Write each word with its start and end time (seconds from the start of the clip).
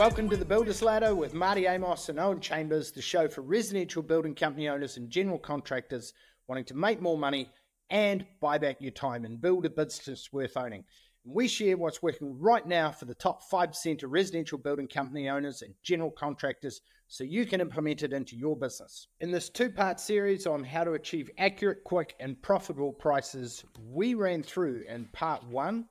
Welcome 0.00 0.30
to 0.30 0.36
the 0.38 0.46
Builders 0.46 0.80
Ladder 0.80 1.14
with 1.14 1.34
Marty 1.34 1.66
Amos 1.66 2.08
and 2.08 2.18
Owen 2.18 2.40
Chambers, 2.40 2.90
the 2.90 3.02
show 3.02 3.28
for 3.28 3.42
residential 3.42 4.02
building 4.02 4.34
company 4.34 4.66
owners 4.66 4.96
and 4.96 5.10
general 5.10 5.38
contractors 5.38 6.14
wanting 6.48 6.64
to 6.64 6.74
make 6.74 7.02
more 7.02 7.18
money 7.18 7.50
and 7.90 8.24
buy 8.40 8.56
back 8.56 8.78
your 8.80 8.92
time 8.92 9.26
and 9.26 9.42
build 9.42 9.66
a 9.66 9.68
business 9.68 10.32
worth 10.32 10.56
owning. 10.56 10.84
We 11.24 11.48
share 11.48 11.76
what's 11.76 12.02
working 12.02 12.34
right 12.40 12.66
now 12.66 12.92
for 12.92 13.04
the 13.04 13.14
top 13.14 13.42
5% 13.52 14.02
of 14.02 14.10
residential 14.10 14.56
building 14.56 14.88
company 14.88 15.28
owners 15.28 15.60
and 15.60 15.74
general 15.82 16.10
contractors 16.10 16.80
so 17.06 17.22
you 17.22 17.44
can 17.44 17.60
implement 17.60 18.02
it 18.02 18.14
into 18.14 18.36
your 18.36 18.56
business. 18.56 19.06
In 19.20 19.30
this 19.30 19.50
two 19.50 19.68
part 19.68 20.00
series 20.00 20.46
on 20.46 20.64
how 20.64 20.84
to 20.84 20.92
achieve 20.92 21.28
accurate, 21.36 21.84
quick, 21.84 22.14
and 22.18 22.40
profitable 22.40 22.94
prices, 22.94 23.64
we 23.86 24.14
ran 24.14 24.42
through 24.42 24.82
in 24.88 25.10
part 25.12 25.44
one 25.44 25.88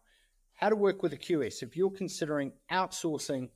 how 0.56 0.70
to 0.70 0.76
work 0.76 1.04
with 1.04 1.14
a 1.14 1.18
QS. 1.18 1.62
If 1.62 1.78
you're 1.78 1.92
considering 1.92 2.54
outsourcing 2.72 3.50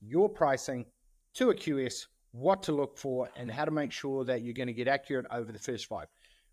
your 0.00 0.28
pricing 0.28 0.86
to 1.34 1.50
a 1.50 1.54
QS, 1.54 2.06
what 2.32 2.62
to 2.64 2.72
look 2.72 2.96
for, 2.96 3.28
and 3.36 3.50
how 3.50 3.64
to 3.64 3.70
make 3.70 3.92
sure 3.92 4.24
that 4.24 4.42
you're 4.42 4.54
going 4.54 4.68
to 4.68 4.72
get 4.72 4.88
accurate 4.88 5.26
over 5.30 5.52
the 5.52 5.58
first 5.58 5.86
five. 5.86 6.06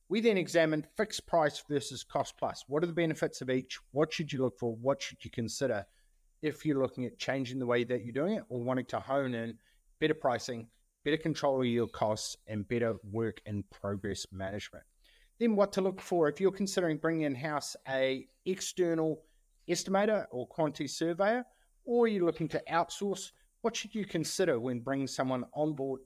We 0.08 0.22
then 0.22 0.38
examined 0.38 0.88
fixed 0.96 1.26
price 1.26 1.64
versus 1.68 2.04
cost 2.04 2.38
plus. 2.38 2.64
What 2.68 2.84
are 2.84 2.88
the 2.88 2.94
benefits 2.94 3.42
of 3.42 3.50
each? 3.50 3.80
What 3.92 4.14
should 4.14 4.32
you 4.32 4.42
look 4.42 4.60
for? 4.60 4.76
What 4.76 5.02
should 5.02 5.24
you 5.26 5.32
consider 5.32 5.86
if 6.42 6.66
you're 6.66 6.82
looking 6.82 7.06
at 7.06 7.18
changing 7.18 7.58
the 7.58 7.66
way 7.66 7.84
that 7.84 8.04
you're 8.04 8.14
doing 8.14 8.36
it 8.36 8.44
or 8.50 8.64
wanting 8.64 8.86
to 8.86 9.00
hone 9.00 9.34
in 9.34 9.58
better 10.00 10.14
pricing, 10.14 10.68
better 11.04 11.18
control 11.18 11.62
of 11.62 11.68
your 11.68 11.88
costs, 11.88 12.38
and 12.48 12.68
better 12.68 12.96
work 13.12 13.42
in 13.48 13.64
progress 13.72 14.28
management? 14.32 14.84
Then 15.40 15.56
what 15.56 15.72
to 15.74 15.82
look 15.82 16.00
for 16.00 16.30
if 16.30 16.40
you're 16.40 16.52
considering 16.52 16.98
bringing 16.98 17.24
in 17.24 17.36
house 17.36 17.76
a 17.90 18.28
external 18.46 19.24
estimator 19.68 20.26
or 20.30 20.48
quantity 20.48 20.88
surveyor, 20.88 21.46
or 21.86 22.08
you're 22.08 22.26
looking 22.26 22.50
to 22.50 22.64
outsource, 22.72 23.32
what 23.62 23.76
should 23.76 23.96
you 23.96 24.06
consider 24.06 24.60
when 24.60 24.80
bringing 24.80 25.08
someone 25.08 25.46
on 25.54 25.74
board 25.74 26.02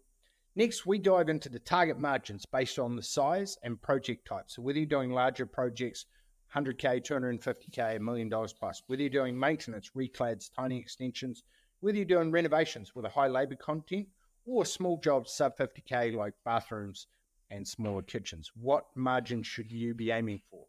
Next, 0.60 0.86
we 0.86 1.00
dive 1.00 1.30
into 1.30 1.48
the 1.48 1.60
target 1.60 2.00
margins 2.00 2.46
based 2.46 2.80
on 2.80 2.96
the 2.98 3.02
size 3.02 3.58
and 3.64 3.82
project 3.82 4.28
type. 4.28 4.46
So 4.48 4.62
whether 4.62 4.80
you're 4.80 4.88
doing 4.88 5.12
larger 5.12 5.46
projects, 5.46 6.06
100K, 6.54 7.02
250K, 7.02 7.96
a 7.96 8.00
million 8.00 8.28
dollars 8.28 8.52
plus, 8.52 8.82
whether 8.88 9.02
you're 9.02 9.10
doing 9.10 9.40
maintenance, 9.40 9.92
reclads, 9.96 10.50
tiny 10.54 10.78
extensions, 10.78 11.44
whether 11.80 11.96
you're 11.96 12.06
doing 12.06 12.32
renovations 12.32 12.94
with 12.94 13.06
a 13.06 13.10
high 13.10 13.28
labor 13.28 13.56
content, 13.56 14.08
or 14.46 14.66
small 14.66 15.00
jobs 15.00 15.32
sub 15.32 15.56
50K 15.56 16.16
like 16.16 16.34
bathrooms 16.44 17.08
and 17.52 17.66
smaller 17.66 18.02
kitchens, 18.02 18.52
what 18.56 18.88
margin 18.96 19.44
should 19.44 19.72
you 19.72 19.94
be 19.94 20.12
aiming 20.12 20.42
for? 20.50 20.66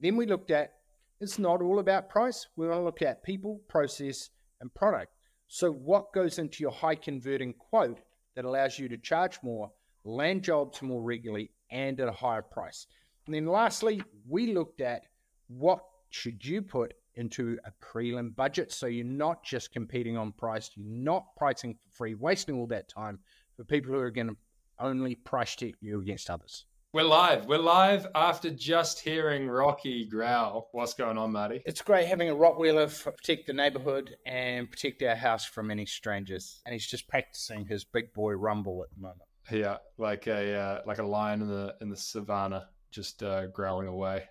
Then 0.00 0.16
we 0.16 0.26
looked 0.26 0.50
at 0.50 0.72
it's 1.20 1.38
not 1.38 1.62
all 1.62 1.78
about 1.78 2.08
price. 2.08 2.48
We 2.56 2.66
want 2.66 2.80
to 2.80 2.84
look 2.84 3.02
at 3.02 3.22
people, 3.22 3.60
process, 3.68 4.30
and 4.60 4.74
product. 4.74 5.12
So, 5.46 5.70
what 5.72 6.12
goes 6.12 6.38
into 6.38 6.62
your 6.62 6.72
high 6.72 6.94
converting 6.94 7.54
quote 7.54 8.00
that 8.36 8.44
allows 8.44 8.78
you 8.78 8.88
to 8.88 8.98
charge 8.98 9.38
more, 9.42 9.70
land 10.04 10.44
jobs 10.44 10.82
more 10.82 11.02
regularly, 11.02 11.50
and 11.70 11.98
at 12.00 12.08
a 12.08 12.12
higher 12.12 12.42
price. 12.42 12.86
And 13.26 13.34
then 13.34 13.46
lastly, 13.46 14.02
we 14.28 14.52
looked 14.52 14.80
at 14.80 15.02
what 15.48 15.80
should 16.10 16.44
you 16.44 16.62
put 16.62 16.94
into 17.14 17.58
a 17.64 17.72
prelim 17.84 18.34
budget 18.34 18.72
so 18.72 18.86
you're 18.86 19.04
not 19.04 19.44
just 19.44 19.72
competing 19.72 20.16
on 20.16 20.32
price, 20.32 20.70
you're 20.74 20.86
not 20.86 21.24
pricing 21.36 21.74
for 21.74 21.90
free, 21.90 22.14
wasting 22.14 22.54
all 22.54 22.66
that 22.68 22.88
time 22.88 23.18
for 23.56 23.64
people 23.64 23.92
who 23.92 23.98
are 23.98 24.10
going 24.10 24.28
to 24.28 24.36
only 24.78 25.16
price 25.16 25.56
check 25.56 25.74
you 25.80 26.00
against 26.00 26.30
others. 26.30 26.64
We're 26.98 27.04
live. 27.04 27.46
We're 27.46 27.58
live 27.58 28.08
after 28.16 28.50
just 28.50 28.98
hearing 28.98 29.48
Rocky 29.48 30.04
growl. 30.04 30.68
What's 30.72 30.94
going 30.94 31.16
on, 31.16 31.30
Marty? 31.30 31.62
It's 31.64 31.80
great 31.80 32.08
having 32.08 32.28
a 32.28 32.34
Rottweiler 32.34 32.90
protect 33.04 33.46
the 33.46 33.52
neighborhood 33.52 34.16
and 34.26 34.68
protect 34.68 35.00
our 35.04 35.14
house 35.14 35.44
from 35.44 35.70
any 35.70 35.86
strangers. 35.86 36.60
And 36.66 36.72
he's 36.72 36.88
just 36.88 37.06
practicing 37.06 37.64
his 37.66 37.84
big 37.84 38.12
boy 38.14 38.32
rumble 38.32 38.82
at 38.82 38.92
the 38.92 39.00
moment. 39.00 39.22
Yeah, 39.48 39.76
like 39.96 40.26
a 40.26 40.52
uh, 40.52 40.80
like 40.86 40.98
a 40.98 41.04
lion 41.04 41.40
in 41.42 41.48
the 41.48 41.76
in 41.80 41.88
the 41.88 41.96
savannah, 41.96 42.66
just 42.90 43.22
uh, 43.22 43.46
growling 43.46 43.86
away, 43.86 44.24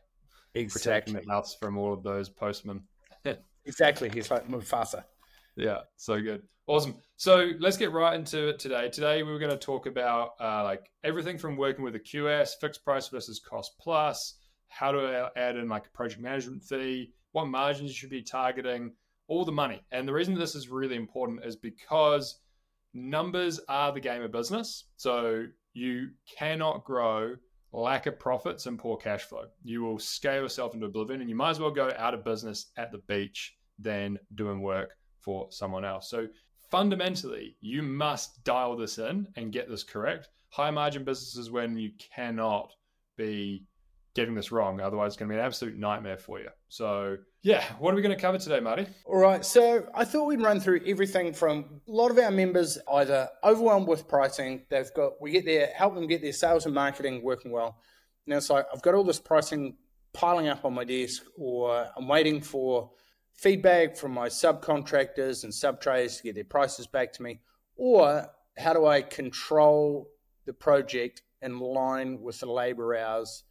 exactly. 0.54 1.14
protecting 1.14 1.26
the 1.26 1.34
house 1.34 1.56
from 1.56 1.78
all 1.78 1.94
of 1.94 2.04
those 2.04 2.28
postmen. 2.28 2.82
exactly, 3.66 4.10
he's 4.10 4.30
like 4.30 4.46
Mufasa. 4.50 5.06
Yeah, 5.58 5.80
so 5.96 6.22
good. 6.22 6.44
Awesome. 6.68 6.96
So 7.16 7.52
let's 7.60 7.78
get 7.78 7.92
right 7.92 8.14
into 8.14 8.50
it 8.50 8.60
today. 8.60 8.90
Today 8.90 9.24
we 9.24 9.32
are 9.32 9.40
going 9.40 9.52
to 9.52 9.58
talk 9.58 9.88
about 9.88 10.32
uh, 10.40 10.64
like 10.64 10.88
everything 11.04 11.38
from 11.38 11.58
working 11.58 11.84
with 11.84 11.96
a 11.96 12.00
QS, 12.00 12.60
fixed 12.62 12.86
price 12.86 13.08
versus 13.08 13.40
cost 13.40 13.72
plus, 13.80 14.36
how 14.68 14.92
to 14.92 15.32
add 15.36 15.56
in 15.56 15.68
like 15.68 15.88
a 15.88 15.98
project 15.98 16.22
management 16.22 16.64
fee, 16.64 17.12
what 17.32 17.48
margins 17.48 17.90
you 17.90 17.96
should 17.96 18.12
be 18.12 18.22
targeting, 18.22 18.94
all 19.28 19.46
the 19.46 19.52
money. 19.52 19.82
And 19.92 20.08
the 20.08 20.14
reason 20.14 20.36
this 20.36 20.54
is 20.54 20.70
really 20.70 20.96
important 20.96 21.44
is 21.44 21.56
because 21.56 22.40
numbers 22.94 23.60
are 23.68 23.92
the 23.92 24.00
game 24.00 24.22
of 24.22 24.32
business. 24.32 24.86
So 24.98 25.46
you 25.74 26.10
cannot 26.38 26.86
grow 26.86 27.36
lack 27.72 28.06
of 28.06 28.20
profits 28.20 28.68
and 28.68 28.78
poor 28.78 28.98
cash 28.98 29.24
flow. 29.24 29.46
You 29.64 29.82
will 29.82 30.00
scale 30.00 30.44
yourself 30.44 30.76
into 30.76 30.86
oblivion 30.86 31.22
and 31.22 31.30
you 31.30 31.36
might 31.36 31.52
as 31.52 31.60
well 31.60 31.72
go 31.72 31.92
out 31.98 32.14
of 32.14 32.24
business 32.24 32.68
at 32.78 32.92
the 32.92 33.00
beach 33.08 33.56
than 33.80 34.20
doing 34.36 34.62
work 34.62 34.92
for 35.28 35.46
someone 35.50 35.84
else. 35.84 36.10
So 36.10 36.30
fundamentally, 36.72 37.58
you 37.60 37.84
must 37.84 38.46
dial 38.46 38.78
this 38.78 38.98
in 38.98 39.28
and 39.36 39.52
get 39.52 39.70
this 39.70 39.84
correct. 39.84 40.30
High 40.52 40.72
margin 40.72 41.04
businesses 41.04 41.52
when 41.52 41.78
you 41.78 41.92
cannot 42.16 42.72
be 43.18 43.66
getting 44.16 44.36
this 44.36 44.54
wrong. 44.54 44.80
Otherwise, 44.80 45.10
it's 45.10 45.18
going 45.18 45.28
to 45.28 45.34
be 45.34 45.38
an 45.38 45.46
absolute 45.46 45.78
nightmare 45.78 46.18
for 46.18 46.40
you. 46.40 46.48
So, 46.70 47.18
yeah, 47.42 47.62
what 47.78 47.92
are 47.92 47.98
we 47.98 48.02
going 48.02 48.16
to 48.16 48.22
cover 48.22 48.38
today, 48.38 48.62
Marty? 48.62 48.88
All 49.04 49.18
right. 49.18 49.44
So, 49.44 49.86
I 49.94 50.06
thought 50.06 50.28
we'd 50.28 50.42
run 50.42 50.62
through 50.62 50.80
everything 50.86 51.34
from 51.34 51.82
a 51.86 51.92
lot 51.92 52.10
of 52.10 52.18
our 52.18 52.32
members 52.32 52.78
either 52.94 53.28
overwhelmed 53.44 53.90
with 53.90 54.08
pricing, 54.08 54.62
they've 54.70 54.94
got, 54.96 55.22
we 55.22 55.32
get 55.32 55.44
their, 55.44 55.68
help 55.76 55.94
them 55.94 56.08
get 56.08 56.22
their 56.22 56.32
sales 56.32 56.66
and 56.66 56.74
marketing 56.74 57.22
working 57.22 57.52
well. 57.52 57.80
Now, 58.26 58.40
so 58.40 58.56
I've 58.56 58.82
got 58.82 58.94
all 58.94 59.04
this 59.04 59.20
pricing 59.20 59.76
piling 60.14 60.48
up 60.48 60.64
on 60.64 60.74
my 60.74 60.86
desk, 60.86 61.24
or 61.38 61.86
I'm 61.98 62.08
waiting 62.08 62.40
for 62.40 62.92
feedback 63.38 63.96
from 63.96 64.12
my 64.12 64.28
subcontractors 64.28 65.44
and 65.44 65.54
sub 65.54 65.80
trades 65.80 66.18
to 66.18 66.24
get 66.24 66.36
their 66.36 66.44
prices 66.44 66.88
back 66.88 67.14
to 67.14 67.24
me? 67.24 67.40
Or 67.76 68.28
how 68.58 68.74
do 68.74 68.86
I 68.86 69.02
control 69.02 70.10
the 70.46 70.54
project 70.54 71.22
in 71.42 71.60
line 71.60 72.22
with 72.22 72.40
the 72.40 72.52
labor 72.52 72.96
hours 72.96 73.44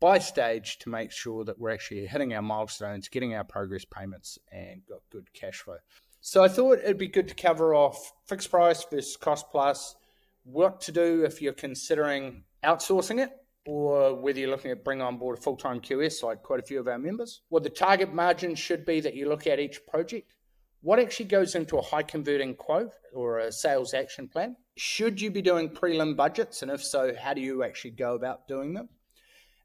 by 0.00 0.18
stage 0.18 0.78
to 0.78 0.88
make 0.88 1.10
sure 1.10 1.44
that 1.44 1.58
we're 1.58 1.70
actually 1.70 2.06
hitting 2.06 2.34
our 2.34 2.42
milestones, 2.42 3.08
getting 3.08 3.34
our 3.34 3.44
progress 3.44 3.84
payments, 3.84 4.38
and 4.50 4.82
got 4.88 5.00
good 5.10 5.32
cash 5.32 5.58
flow? 5.58 5.78
So 6.20 6.44
I 6.44 6.48
thought 6.48 6.78
it'd 6.78 6.98
be 6.98 7.08
good 7.08 7.28
to 7.28 7.34
cover 7.34 7.74
off 7.74 8.12
fixed 8.26 8.50
price 8.50 8.84
versus 8.84 9.16
cost 9.16 9.50
plus, 9.50 9.96
what 10.44 10.80
to 10.82 10.92
do 10.92 11.24
if 11.24 11.42
you're 11.42 11.52
considering 11.52 12.44
outsourcing 12.64 13.20
it, 13.20 13.30
or 13.66 14.14
whether 14.14 14.40
you're 14.40 14.50
looking 14.50 14.70
at 14.70 14.84
bringing 14.84 15.02
on 15.02 15.18
board 15.18 15.38
a 15.38 15.40
full 15.40 15.56
time 15.56 15.80
QS 15.80 16.22
like 16.22 16.42
quite 16.42 16.60
a 16.60 16.64
few 16.64 16.80
of 16.80 16.88
our 16.88 16.98
members, 16.98 17.42
what 17.48 17.62
the 17.62 17.70
target 17.70 18.12
margin 18.12 18.54
should 18.54 18.84
be 18.84 19.00
that 19.00 19.14
you 19.14 19.28
look 19.28 19.46
at 19.46 19.60
each 19.60 19.86
project, 19.86 20.34
what 20.80 20.98
actually 20.98 21.26
goes 21.26 21.54
into 21.54 21.78
a 21.78 21.82
high 21.82 22.02
converting 22.02 22.54
quote 22.54 22.92
or 23.14 23.38
a 23.38 23.52
sales 23.52 23.94
action 23.94 24.28
plan. 24.28 24.56
Should 24.76 25.20
you 25.20 25.30
be 25.30 25.42
doing 25.42 25.68
prelim 25.68 26.16
budgets? 26.16 26.62
And 26.62 26.70
if 26.70 26.82
so, 26.82 27.14
how 27.14 27.34
do 27.34 27.40
you 27.40 27.62
actually 27.62 27.92
go 27.92 28.14
about 28.14 28.48
doing 28.48 28.74
them? 28.74 28.88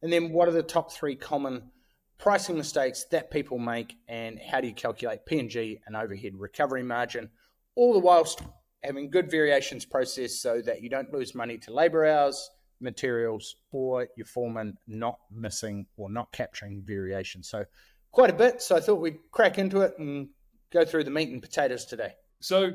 And 0.02 0.14
then 0.14 0.32
what 0.32 0.48
are 0.48 0.52
the 0.52 0.62
top 0.62 0.92
three 0.92 1.16
common 1.16 1.72
pricing 2.20 2.58
mistakes 2.58 3.06
that 3.12 3.32
people 3.32 3.58
make 3.58 3.96
and 4.08 4.40
how 4.40 4.62
do 4.62 4.68
you 4.68 4.74
calculate 4.74 5.26
P&G 5.26 5.80
and 5.86 5.96
overhead 5.96 6.34
recovery 6.36 6.84
margin, 6.84 7.30
all 7.76 7.94
the 7.94 8.00
whilst 8.00 8.42
having 8.84 9.10
good 9.10 9.30
variations 9.30 9.86
process 9.86 10.36
so 10.36 10.62
that 10.62 10.82
you 10.82 10.90
don't 10.90 11.14
lose 11.14 11.36
money 11.36 11.58
to 11.58 11.74
labor 11.74 12.06
hours, 12.06 12.50
materials 12.80 13.56
for 13.72 14.08
your 14.16 14.26
foreman 14.26 14.78
not 14.88 15.20
missing 15.32 15.86
or 15.98 16.10
not 16.10 16.32
capturing 16.32 16.84
variation. 16.86 17.44
So 17.44 17.66
quite 18.12 18.30
a 18.30 18.34
bit. 18.34 18.62
So 18.62 18.76
I 18.76 18.80
thought 18.80 19.02
we'd 19.02 19.20
crack 19.32 19.58
into 19.58 19.82
it 19.82 19.94
and 20.00 20.30
go 20.72 20.86
through 20.86 21.04
the 21.04 21.12
meat 21.12 21.30
and 21.30 21.42
potatoes 21.42 21.86
today. 21.86 22.14
So 22.40 22.72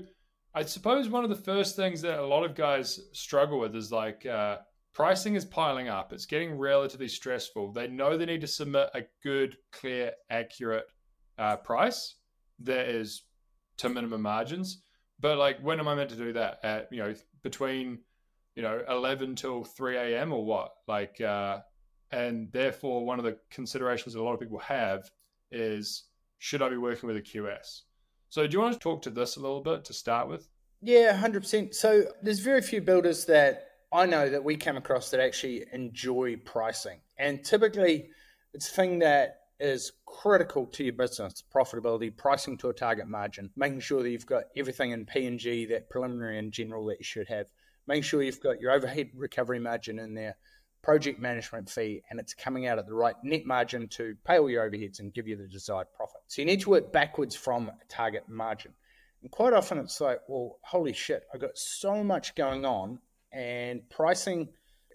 I 0.55 0.65
suppose 0.65 1.09
one 1.09 1.25
of 1.25 1.31
the 1.31 1.37
first 1.37 1.77
things 1.77 2.03
that 2.03 2.19
a 2.19 2.27
lot 2.27 2.45
of 2.45 2.55
guys 2.55 3.01
struggle 3.13 3.59
with 3.59 3.75
is 3.75 3.91
like 3.91 4.27
uh, 4.27 4.59
pricing 4.93 5.35
is 5.35 5.45
piling 5.45 5.89
up. 5.89 6.13
It's 6.13 6.27
getting 6.27 6.59
relatively 6.59 7.09
stressful. 7.09 7.73
They 7.73 7.89
know 7.89 8.17
they 8.17 8.27
need 8.27 8.43
to 8.43 8.47
submit 8.47 8.91
a 8.95 9.03
good, 9.23 9.57
clear, 9.73 10.13
accurate 10.31 10.87
uh, 11.39 11.57
price 11.57 12.17
that 12.61 12.89
is 12.89 13.23
to 13.79 13.89
minimum 13.89 14.23
margins. 14.23 14.83
But 15.21 15.39
like, 15.39 15.61
when 15.61 15.81
am 15.81 15.89
I 15.89 15.95
meant 15.95 16.11
to 16.11 16.17
do 16.17 16.33
that? 16.35 16.59
At 16.63 16.89
you 16.93 16.99
know, 16.99 17.15
between 17.43 18.01
you 18.55 18.63
know, 18.63 18.83
11 18.89 19.37
till 19.37 19.65
3 19.65 19.97
a.m. 19.97 20.33
or 20.33 20.45
what? 20.45 20.73
Like, 20.87 21.21
uh, 21.21 21.61
and 22.11 22.51
therefore, 22.53 23.05
one 23.05 23.19
of 23.19 23.25
the 23.25 23.39
considerations 23.51 24.15
that 24.15 24.21
a 24.21 24.23
lot 24.23 24.35
of 24.35 24.41
people 24.41 24.59
have 24.59 25.11
is 25.51 26.05
should 26.39 26.63
I 26.63 26.69
be 26.69 26.77
working 26.77 27.07
with 27.07 27.17
a 27.17 27.23
QS? 27.23 27.83
So, 28.29 28.47
do 28.47 28.53
you 28.53 28.61
want 28.61 28.75
to 28.75 28.79
talk 28.79 29.03
to 29.03 29.11
this 29.11 29.37
a 29.37 29.41
little 29.41 29.63
bit 29.63 29.85
to 29.87 29.93
start 29.93 30.29
with? 30.29 30.49
Yeah, 30.81 31.19
100%. 31.19 31.75
So, 31.75 32.05
there's 32.23 32.41
very 32.41 32.61
few 32.61 32.81
builders 32.81 33.25
that 33.27 33.69
I 33.93 34.07
know 34.07 34.29
that 34.29 34.43
we 34.43 34.57
come 34.57 34.77
across 34.77 35.11
that 35.11 35.21
actually 35.21 35.67
enjoy 35.73 36.37
pricing. 36.37 37.01
And 37.19 37.45
typically, 37.45 38.09
it's 38.55 38.71
a 38.71 38.75
thing 38.75 38.99
that 39.01 39.37
is 39.61 39.93
critical 40.07 40.67
to 40.67 40.83
your 40.83 40.93
business 40.95 41.43
profitability, 41.55 42.15
pricing 42.15 42.59
to 42.59 42.69
a 42.69 42.75
target 42.75 43.07
margin, 43.07 43.51
making 43.57 43.81
sure 43.81 44.03
that 44.03 44.11
you've 44.11 44.27
got 44.27 44.45
everything 44.57 44.91
in 44.91 45.07
P&G, 45.07 45.67
that 45.67 45.89
preliminary 45.89 46.39
and 46.39 46.53
general 46.53 46.85
that 46.87 46.99
you 46.99 47.05
should 47.05 47.29
have, 47.29 47.47
making 47.87 48.03
sure 48.03 48.23
you've 48.23 48.41
got 48.41 48.61
your 48.61 48.73
overhead 48.73 49.11
recovery 49.15 49.59
margin 49.59 49.99
in 49.99 50.15
there, 50.15 50.37
project 50.83 51.21
management 51.21 51.71
fee, 51.71 52.03
and 52.11 52.19
it's 52.19 52.35
coming 52.35 52.67
out 52.67 52.79
at 52.79 52.87
the 52.87 52.95
right 52.95 53.15
net 53.23 53.45
margin 53.47 53.89
to 53.89 54.17
pay 54.25 54.39
all 54.39 54.51
your 54.51 54.69
overheads 54.69 55.01
and 55.01 55.15
give 55.15 55.29
you 55.29 55.37
the 55.37 55.49
desired 55.49 55.87
profit. 55.97 56.21
So 56.27 56.43
you 56.43 56.47
need 56.47 56.61
to 56.63 56.71
work 56.71 56.93
backwards 56.93 57.37
from 57.37 57.69
a 57.69 57.75
target 57.89 58.25
margin. 58.29 58.73
And 59.23 59.31
quite 59.31 59.53
often 59.53 59.79
it's 59.79 60.01
like, 60.01 60.21
well, 60.29 60.59
holy 60.63 60.93
shit, 60.93 61.25
I've 61.33 61.41
got 61.41 61.57
so 61.57 62.03
much 62.03 62.35
going 62.35 62.65
on, 62.65 62.99
and 63.33 63.89
pricing 63.89 64.49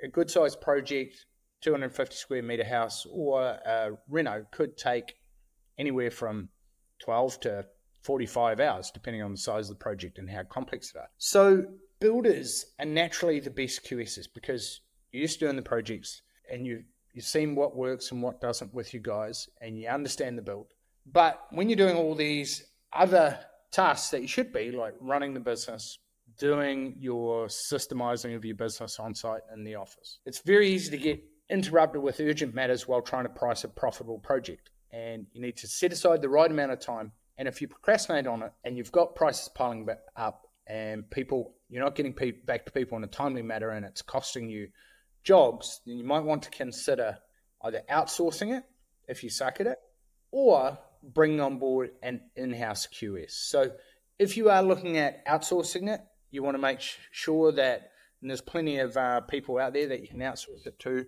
a 0.04 0.08
good 0.08 0.30
sized 0.30 0.62
project 0.62 1.26
250 1.62 2.16
square 2.16 2.44
meter 2.44 2.64
house 2.64 3.08
or 3.10 3.42
a 3.42 3.92
reno 4.08 4.46
could 4.52 4.78
take 4.78 5.16
anywhere 5.78 6.12
from 6.12 6.50
12 7.00 7.40
to 7.42 7.66
45 8.04 8.60
hours, 8.60 8.92
depending 8.92 9.24
on 9.24 9.32
the 9.32 9.38
size 9.38 9.70
of 9.70 9.78
the 9.78 9.84
project 9.84 10.18
and 10.18 10.30
how 10.30 10.44
complex 10.44 10.94
it 10.96 11.00
is. 11.00 11.06
So, 11.18 11.66
builders 12.00 12.66
are 12.80 12.86
naturally 12.86 13.40
the 13.40 13.50
best 13.50 13.84
QSs 13.86 14.28
because 14.34 14.82
you're 15.12 15.22
used 15.22 15.40
to 15.40 15.46
doing 15.46 15.56
the 15.56 15.62
projects 15.62 16.22
and 16.52 16.66
you, 16.66 16.84
you've 17.14 17.26
seen 17.26 17.56
what 17.56 17.76
works 17.76 18.12
and 18.12 18.22
what 18.22 18.42
doesn't 18.42 18.74
with 18.74 18.94
you 18.94 19.00
guys 19.00 19.50
and 19.62 19.80
you 19.80 19.88
understand 19.88 20.38
the 20.38 20.42
build. 20.42 20.68
But 21.06 21.48
when 21.52 21.70
you're 21.70 21.78
doing 21.78 21.96
all 21.96 22.16
these 22.16 22.66
other 22.94 23.40
tasks 23.72 24.10
that 24.10 24.22
you 24.22 24.28
should 24.28 24.52
be, 24.52 24.72
like 24.72 24.94
running 25.00 25.34
the 25.34 25.40
business, 25.40 26.00
doing 26.38 26.96
your 27.00 27.48
systemizing 27.48 28.36
of 28.36 28.46
your 28.46 28.56
business 28.56 29.00
on 29.00 29.16
site 29.16 29.42
in 29.54 29.64
the 29.64 29.76
office, 29.76 30.20
it's 30.26 30.40
very 30.40 30.70
easy 30.70 30.92
to 30.92 30.98
get 30.98 31.24
interrupted 31.50 32.02
with 32.02 32.20
urgent 32.20 32.54
matters 32.54 32.88
while 32.88 33.02
trying 33.02 33.24
to 33.24 33.30
price 33.30 33.64
a 33.64 33.68
profitable 33.68 34.20
project. 34.20 34.70
And 34.92 35.28
you 35.34 35.42
need 35.42 35.58
to 35.58 35.68
set 35.68 35.94
aside 35.94 36.22
the 36.22 36.30
right 36.30 36.50
amount 36.50 36.72
of 36.72 36.80
time. 36.80 37.12
And 37.38 37.48
if 37.48 37.62
you 37.62 37.68
procrastinate 37.68 38.28
on 38.28 38.42
it 38.44 38.52
and 38.64 38.78
you've 38.78 38.92
got 38.92 39.16
prices 39.16 39.50
piling 39.50 39.88
up 40.16 40.47
and 40.68 41.10
people, 41.10 41.56
you're 41.70 41.84
not 41.84 41.96
getting 41.96 42.16
back 42.46 42.66
to 42.66 42.72
people 42.72 42.98
in 42.98 43.04
a 43.04 43.08
timely 43.08 43.42
manner 43.42 43.70
and 43.70 43.86
it's 43.86 44.02
costing 44.02 44.50
you 44.50 44.70
jobs, 45.24 45.82
then 45.86 45.98
you 45.98 46.04
might 46.04 46.24
want 46.24 46.44
to 46.44 46.50
consider 46.50 47.18
either 47.64 47.82
outsourcing 47.90 48.58
it 48.58 48.64
if 49.08 49.24
you 49.24 49.30
suck 49.30 49.60
at 49.60 49.68
it 49.68 49.78
or 50.32 50.78
bringing 51.04 51.42
on 51.42 51.60
board 51.60 51.92
an 52.02 52.22
in 52.36 52.54
house 52.54 52.88
QS. 52.88 53.32
So 53.32 53.72
if 54.20 54.38
you 54.38 54.50
are 54.50 54.64
looking 54.64 54.98
at 54.98 55.26
outsourcing 55.26 55.94
it, 55.94 56.02
you 56.32 56.44
want 56.44 56.56
to 56.56 56.62
make 56.62 56.80
sure 57.12 57.52
that, 57.54 57.92
and 58.22 58.30
there's 58.30 58.42
plenty 58.42 58.80
of 58.80 58.98
uh, 58.98 59.22
people 59.22 59.58
out 59.58 59.74
there 59.74 59.88
that 59.88 60.02
you 60.02 60.08
can 60.08 60.20
outsource 60.20 60.66
it 60.66 60.80
to 60.80 61.06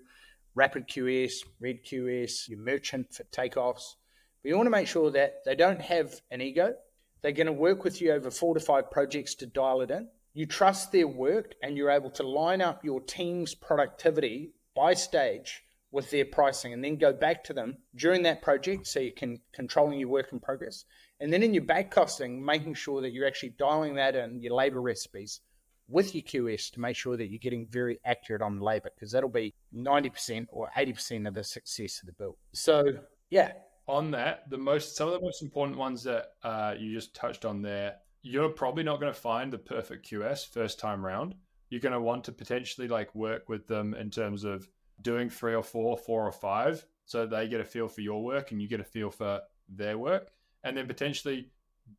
Rapid 0.56 0.88
QS, 0.88 1.32
Red 1.62 1.84
QS, 1.86 2.50
your 2.50 2.60
merchant 2.60 3.14
for 3.14 3.24
takeoffs. 3.26 3.96
But 4.42 4.50
you 4.50 4.56
want 4.56 4.68
to 4.68 4.72
make 4.72 4.88
sure 4.88 5.12
that 5.12 5.44
they 5.46 5.56
don't 5.56 5.82
have 5.82 6.22
an 6.32 6.42
ego. 6.42 6.74
They're 7.21 7.31
going 7.31 7.48
to 7.48 7.54
work 7.54 7.83
with 7.83 8.01
you 8.01 8.12
over 8.12 8.31
four 8.31 8.54
to 8.54 8.60
five 8.60 8.92
projects 8.92 9.36
to 9.36 9.45
dial 9.45 9.81
it 9.81 9.92
in. 9.92 10.07
You 10.33 10.45
trust 10.45 10.92
their 10.92 11.07
work 11.07 11.56
and 11.62 11.75
you're 11.75 11.89
able 11.89 12.12
to 12.12 12.24
line 12.24 12.62
up 12.62 12.83
your 12.83 13.01
team's 13.01 13.56
productivity 13.56 14.51
by 14.75 14.94
stage 14.94 15.63
with 15.92 16.12
their 16.12 16.25
pricing 16.25 16.71
and 16.71 16.83
then 16.83 16.98
go 16.98 17.12
back 17.12 17.44
to 17.44 17.54
them 17.54 17.77
during 17.95 18.24
that 18.24 18.42
project 18.42 18.86
so 18.86 19.00
you 19.00 19.12
can 19.12 19.39
controlling 19.54 20.00
your 20.00 20.10
work 20.10 20.31
in 20.31 20.39
progress. 20.39 20.86
And 21.19 21.33
then 21.33 21.44
in 21.44 21.54
your 21.54 21.63
back 21.63 21.92
costing, 21.92 22.44
making 22.44 22.75
sure 22.75 23.01
that 23.01 23.12
you're 23.12 23.27
actually 23.27 23.56
dialing 23.57 23.95
that 23.95 24.15
in 24.15 24.42
your 24.42 24.54
labor 24.54 24.81
recipes 24.81 25.42
with 25.89 26.13
your 26.13 26.24
QS 26.24 26.72
to 26.72 26.80
make 26.80 26.95
sure 26.95 27.18
that 27.18 27.30
you're 27.30 27.39
getting 27.39 27.65
very 27.65 28.00
accurate 28.06 28.42
on 28.42 28.60
labor 28.60 28.92
because 28.94 29.12
that'll 29.12 29.30
be 29.30 29.56
90% 29.75 30.45
or 30.51 30.69
80% 30.77 31.27
of 31.27 31.33
the 31.33 31.44
success 31.44 32.00
of 32.01 32.06
the 32.06 32.13
build. 32.13 32.36
So, 32.54 33.00
yeah. 33.30 33.54
On 33.89 34.12
that, 34.12 34.47
the 34.51 34.57
most 34.57 34.95
some 34.95 35.07
of 35.07 35.15
the 35.15 35.19
most 35.19 35.41
important 35.41 35.75
ones 35.75 36.03
that 36.03 36.33
uh, 36.44 36.75
you 36.77 36.94
just 36.94 37.15
touched 37.15 37.44
on 37.44 37.63
there, 37.63 37.95
you're 38.21 38.50
probably 38.50 38.83
not 38.83 39.00
going 39.00 39.12
to 39.12 39.19
find 39.19 39.51
the 39.51 39.57
perfect 39.57 40.07
QS 40.07 40.47
first 40.47 40.77
time 40.77 41.03
round. 41.03 41.33
You're 41.71 41.81
going 41.81 41.94
to 41.94 42.00
want 42.00 42.24
to 42.25 42.31
potentially 42.31 42.88
like 42.88 43.15
work 43.15 43.50
with 43.50 43.65
them 43.65 43.95
in 43.95 44.12
terms 44.12 44.44
of 44.44 44.69
doing 45.01 45.27
three 45.27 45.56
or 45.56 45.63
four, 45.63 45.97
four 45.97 46.24
or 46.24 46.31
five, 46.31 46.86
so 47.06 47.25
they 47.25 47.47
get 47.47 47.62
a 47.62 47.65
feel 47.65 47.88
for 47.88 48.01
your 48.01 48.24
work 48.24 48.51
and 48.51 48.62
you 48.62 48.68
get 48.68 48.80
a 48.80 48.83
feel 48.83 49.09
for 49.09 49.41
their 49.68 49.97
work, 49.97 50.30
and 50.63 50.77
then 50.77 50.86
potentially 50.86 51.50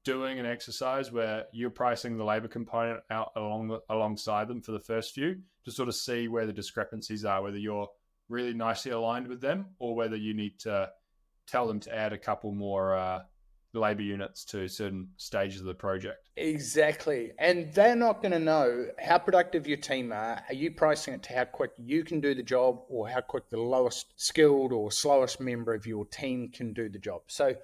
doing 0.05 0.39
an 0.39 0.47
exercise 0.47 1.11
where 1.11 1.47
you're 1.53 1.71
pricing 1.71 2.17
the 2.17 2.23
labor 2.23 2.47
component 2.47 3.01
out 3.11 3.33
along 3.35 3.81
alongside 3.89 4.47
them 4.47 4.63
for 4.63 4.71
the 4.71 4.79
first 4.79 5.13
few 5.13 5.41
to 5.65 5.73
sort 5.73 5.89
of 5.89 5.97
see 5.97 6.29
where 6.29 6.47
the 6.47 6.53
discrepancies 6.53 7.25
are, 7.25 7.43
whether 7.43 7.59
you're 7.59 7.89
really 8.29 8.55
nicely 8.55 8.93
aligned 8.93 9.27
with 9.27 9.41
them 9.41 9.67
or 9.81 9.97
whether 9.97 10.15
you 10.15 10.35
need 10.35 10.57
to 10.61 10.89
tell 11.51 11.67
them 11.67 11.81
to 11.81 11.95
add 11.95 12.13
a 12.13 12.19
couple 12.19 12.53
more 12.53 12.95
uh, 12.95 13.21
labor 13.73 14.03
units 14.03 14.45
to 14.47 14.69
certain 14.69 15.09
stages 15.17 15.61
of 15.61 15.67
the 15.67 15.75
project. 15.75 16.29
Exactly. 16.37 17.33
And 17.39 17.73
they're 17.73 17.97
not 17.97 18.23
going 18.23 18.33
to 18.33 18.39
know 18.39 18.87
how 18.99 19.19
productive 19.19 19.67
your 19.67 19.77
team 19.77 20.13
are. 20.13 20.43
Are 20.49 20.55
you 20.55 20.71
pricing 20.73 21.15
it 21.15 21.23
to 21.25 21.35
how 21.35 21.45
quick 21.45 21.73
you 21.77 22.05
can 22.05 22.21
do 22.21 22.35
the 22.35 22.43
job 22.43 22.81
or 22.89 23.09
how 23.09 23.21
quick 23.21 23.49
the 23.49 23.61
lowest 23.61 24.13
skilled 24.17 24.73
or 24.73 24.91
slowest 24.91 25.41
member 25.41 25.75
of 25.75 25.87
your 25.87 26.05
team 26.07 26.51
can 26.53 26.73
do 26.73 26.89
the 26.89 26.99
job? 26.99 27.23
So 27.29 27.55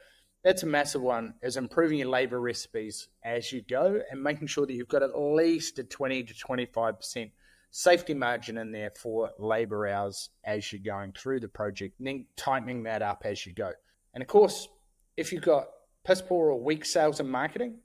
that's 0.44 0.62
a 0.62 0.67
massive 0.67 1.03
one 1.03 1.35
is 1.43 1.56
improving 1.56 1.99
your 1.99 2.09
labor 2.09 2.41
recipes 2.41 3.09
as 3.25 3.50
you 3.50 3.62
go 3.62 4.00
and 4.11 4.23
making 4.23 4.47
sure 4.47 4.67
that 4.67 4.73
you've 4.73 4.88
got 4.88 5.03
at 5.03 5.19
least 5.19 5.79
a 5.79 5.85
20 5.85 6.23
to 6.23 6.35
25% 6.35 7.31
safety 7.71 8.15
margin 8.15 8.59
in 8.59 8.73
there 8.73 8.91
for 8.91 9.31
labor 9.39 9.87
hours 9.87 10.31
as 10.45 10.73
you're 10.73 10.81
going 10.83 11.13
through 11.13 11.41
the 11.41 11.49
project 11.49 11.99
and 11.99 12.07
then 12.07 12.27
tightening 12.37 12.83
that 12.85 13.03
up 13.03 13.23
as 13.25 13.45
you 13.45 13.53
go 13.53 13.71
and 14.15 14.23
of 14.23 14.29
course 14.29 14.69
if 15.17 15.33
you've 15.33 15.43
got 15.43 15.67
piss 16.05 16.23
poor 16.23 16.51
or 16.51 16.61
weak 16.61 16.85
sales 16.85 17.21
and 17.21 17.31
marketing 17.31 17.79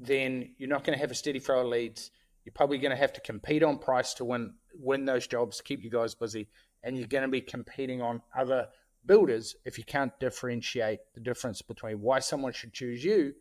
then 0.00 0.54
you're 0.58 0.68
not 0.68 0.84
going 0.84 0.96
to 0.96 1.00
have 1.00 1.10
a 1.10 1.14
steady 1.14 1.38
flow 1.38 1.60
of 1.60 1.66
leads 1.66 2.10
you're 2.44 2.52
probably 2.54 2.78
going 2.78 2.90
to 2.90 2.96
have 2.96 3.12
to 3.12 3.20
compete 3.20 3.62
on 3.62 3.78
price 3.78 4.14
to 4.14 4.24
win 4.24 4.54
win 4.74 5.04
those 5.04 5.26
jobs 5.26 5.60
keep 5.60 5.82
you 5.82 5.90
guys 5.90 6.14
busy 6.14 6.48
and 6.82 6.96
you're 6.96 7.06
going 7.06 7.22
to 7.22 7.28
be 7.28 7.40
competing 7.40 8.00
on 8.00 8.22
other 8.36 8.68
builders 9.06 9.56
if 9.64 9.78
you 9.78 9.84
can't 9.84 10.18
differentiate 10.20 11.00
the 11.14 11.20
difference 11.20 11.62
between 11.62 12.00
why 12.00 12.18
someone 12.18 12.52
should 12.52 12.72
choose 12.72 13.04
you 13.04 13.34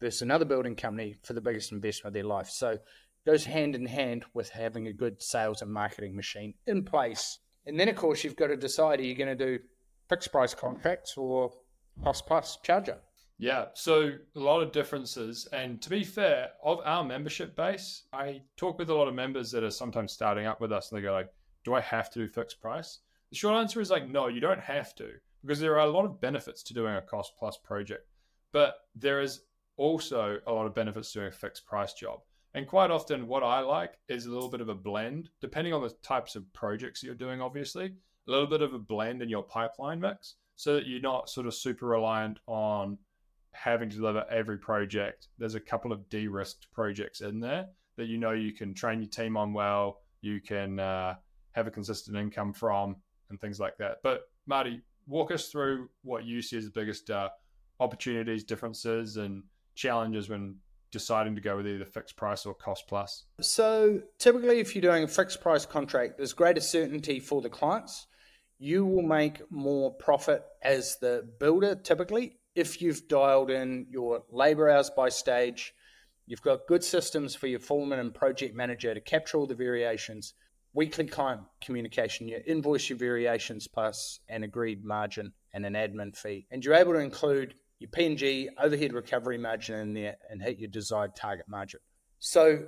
versus 0.00 0.22
another 0.22 0.44
building 0.44 0.74
company 0.76 1.14
for 1.22 1.32
the 1.32 1.40
biggest 1.40 1.72
investment 1.72 2.08
of 2.08 2.14
their 2.14 2.24
life. 2.24 2.48
So 2.48 2.78
goes 3.26 3.44
hand 3.44 3.74
in 3.74 3.86
hand 3.86 4.24
with 4.34 4.50
having 4.50 4.86
a 4.86 4.92
good 4.92 5.22
sales 5.22 5.62
and 5.62 5.72
marketing 5.72 6.14
machine 6.14 6.54
in 6.66 6.84
place. 6.84 7.38
And 7.66 7.78
then, 7.80 7.88
of 7.88 7.96
course, 7.96 8.22
you've 8.22 8.36
got 8.36 8.48
to 8.48 8.56
decide 8.56 9.00
are 9.00 9.04
you 9.04 9.14
going 9.14 9.36
to 9.36 9.46
do 9.46 9.58
fixed 10.08 10.30
price 10.30 10.54
contracts 10.54 11.16
or 11.16 11.50
cost 12.02 12.26
plus 12.26 12.58
charge 12.62 12.88
up? 12.88 13.04
Yeah, 13.38 13.66
so 13.74 14.12
a 14.36 14.38
lot 14.38 14.62
of 14.62 14.70
differences. 14.70 15.48
And 15.52 15.80
to 15.82 15.90
be 15.90 16.04
fair, 16.04 16.50
of 16.62 16.80
our 16.84 17.02
membership 17.02 17.56
base, 17.56 18.04
I 18.12 18.42
talk 18.56 18.78
with 18.78 18.90
a 18.90 18.94
lot 18.94 19.08
of 19.08 19.14
members 19.14 19.50
that 19.50 19.64
are 19.64 19.70
sometimes 19.70 20.12
starting 20.12 20.46
up 20.46 20.60
with 20.60 20.72
us 20.72 20.90
and 20.90 20.98
they 20.98 21.02
go 21.02 21.12
like, 21.12 21.32
do 21.64 21.74
I 21.74 21.80
have 21.80 22.10
to 22.10 22.20
do 22.20 22.28
fixed 22.28 22.60
price? 22.60 23.00
The 23.30 23.36
short 23.36 23.56
answer 23.56 23.80
is 23.80 23.90
like, 23.90 24.08
no, 24.08 24.28
you 24.28 24.40
don't 24.40 24.60
have 24.60 24.94
to, 24.96 25.10
because 25.42 25.58
there 25.58 25.74
are 25.74 25.86
a 25.86 25.90
lot 25.90 26.04
of 26.04 26.20
benefits 26.20 26.62
to 26.64 26.74
doing 26.74 26.94
a 26.94 27.02
cost 27.02 27.32
plus 27.38 27.56
project. 27.56 28.06
But 28.52 28.76
there 28.94 29.20
is 29.20 29.40
also 29.76 30.38
a 30.46 30.52
lot 30.52 30.66
of 30.66 30.74
benefits 30.74 31.12
to 31.12 31.18
doing 31.18 31.28
a 31.28 31.32
fixed 31.32 31.66
price 31.66 31.94
job. 31.94 32.20
And 32.54 32.68
quite 32.68 32.90
often, 32.90 33.26
what 33.26 33.42
I 33.42 33.60
like 33.60 33.98
is 34.08 34.26
a 34.26 34.30
little 34.30 34.48
bit 34.48 34.60
of 34.60 34.68
a 34.68 34.74
blend, 34.74 35.28
depending 35.40 35.72
on 35.72 35.82
the 35.82 35.94
types 36.02 36.36
of 36.36 36.50
projects 36.52 37.02
you're 37.02 37.14
doing, 37.14 37.40
obviously, 37.40 37.86
a 38.28 38.30
little 38.30 38.46
bit 38.46 38.62
of 38.62 38.72
a 38.72 38.78
blend 38.78 39.22
in 39.22 39.28
your 39.28 39.42
pipeline 39.42 40.00
mix 40.00 40.36
so 40.56 40.74
that 40.74 40.86
you're 40.86 41.00
not 41.00 41.28
sort 41.28 41.48
of 41.48 41.54
super 41.54 41.86
reliant 41.86 42.38
on 42.46 42.96
having 43.52 43.90
to 43.90 43.96
deliver 43.96 44.24
every 44.30 44.56
project. 44.56 45.28
There's 45.38 45.56
a 45.56 45.60
couple 45.60 45.92
of 45.92 46.08
de 46.08 46.28
risked 46.28 46.68
projects 46.72 47.20
in 47.20 47.40
there 47.40 47.66
that 47.96 48.06
you 48.06 48.18
know 48.18 48.32
you 48.32 48.52
can 48.52 48.72
train 48.72 49.00
your 49.00 49.10
team 49.10 49.36
on 49.36 49.52
well, 49.52 50.00
you 50.20 50.40
can 50.40 50.78
uh, 50.78 51.14
have 51.52 51.66
a 51.66 51.70
consistent 51.70 52.16
income 52.16 52.52
from, 52.52 52.96
and 53.30 53.40
things 53.40 53.58
like 53.58 53.76
that. 53.78 53.98
But 54.02 54.28
Marty, 54.46 54.80
walk 55.06 55.32
us 55.32 55.48
through 55.48 55.88
what 56.02 56.24
you 56.24 56.40
see 56.40 56.56
as 56.56 56.64
the 56.64 56.70
biggest 56.70 57.10
uh, 57.10 57.30
opportunities, 57.80 58.44
differences, 58.44 59.16
and 59.16 59.42
challenges 59.74 60.28
when 60.28 60.56
deciding 60.94 61.34
to 61.34 61.42
go 61.42 61.56
with 61.56 61.66
either 61.66 61.84
fixed 61.84 62.16
price 62.16 62.46
or 62.46 62.54
cost 62.54 62.84
plus. 62.88 63.24
So 63.40 64.00
typically, 64.18 64.60
if 64.60 64.74
you're 64.74 64.82
doing 64.82 65.04
a 65.04 65.08
fixed 65.08 65.42
price 65.42 65.66
contract, 65.66 66.16
there's 66.16 66.32
greater 66.32 66.62
certainty 66.62 67.20
for 67.20 67.42
the 67.42 67.50
clients. 67.50 68.06
You 68.58 68.86
will 68.86 69.02
make 69.02 69.42
more 69.50 69.92
profit 69.92 70.42
as 70.62 70.96
the 71.00 71.28
builder 71.38 71.74
typically 71.74 72.38
if 72.54 72.80
you've 72.80 73.08
dialed 73.08 73.50
in 73.50 73.86
your 73.90 74.22
labor 74.30 74.70
hours 74.70 74.90
by 74.96 75.10
stage. 75.10 75.74
You've 76.26 76.40
got 76.40 76.66
good 76.66 76.82
systems 76.82 77.34
for 77.34 77.48
your 77.48 77.58
foreman 77.58 77.98
and 77.98 78.14
project 78.14 78.54
manager 78.54 78.94
to 78.94 79.00
capture 79.00 79.36
all 79.36 79.46
the 79.46 79.54
variations 79.54 80.32
weekly 80.74 81.06
client 81.06 81.40
communication, 81.60 82.28
you 82.28 82.40
invoice 82.46 82.90
your 82.90 82.98
variations 82.98 83.66
plus 83.68 84.20
an 84.28 84.42
agreed 84.42 84.84
margin 84.84 85.32
and 85.52 85.64
an 85.64 85.74
admin 85.74 86.14
fee. 86.16 86.46
And 86.50 86.64
you're 86.64 86.74
able 86.74 86.92
to 86.92 86.98
include 86.98 87.54
your 87.84 87.90
P&G 87.90 88.48
overhead 88.58 88.92
recovery 88.92 89.38
margin 89.38 89.78
in 89.80 89.94
there 89.94 90.16
and 90.30 90.42
hit 90.42 90.58
your 90.58 90.70
desired 90.70 91.14
target 91.14 91.46
margin. 91.48 91.80
So 92.18 92.64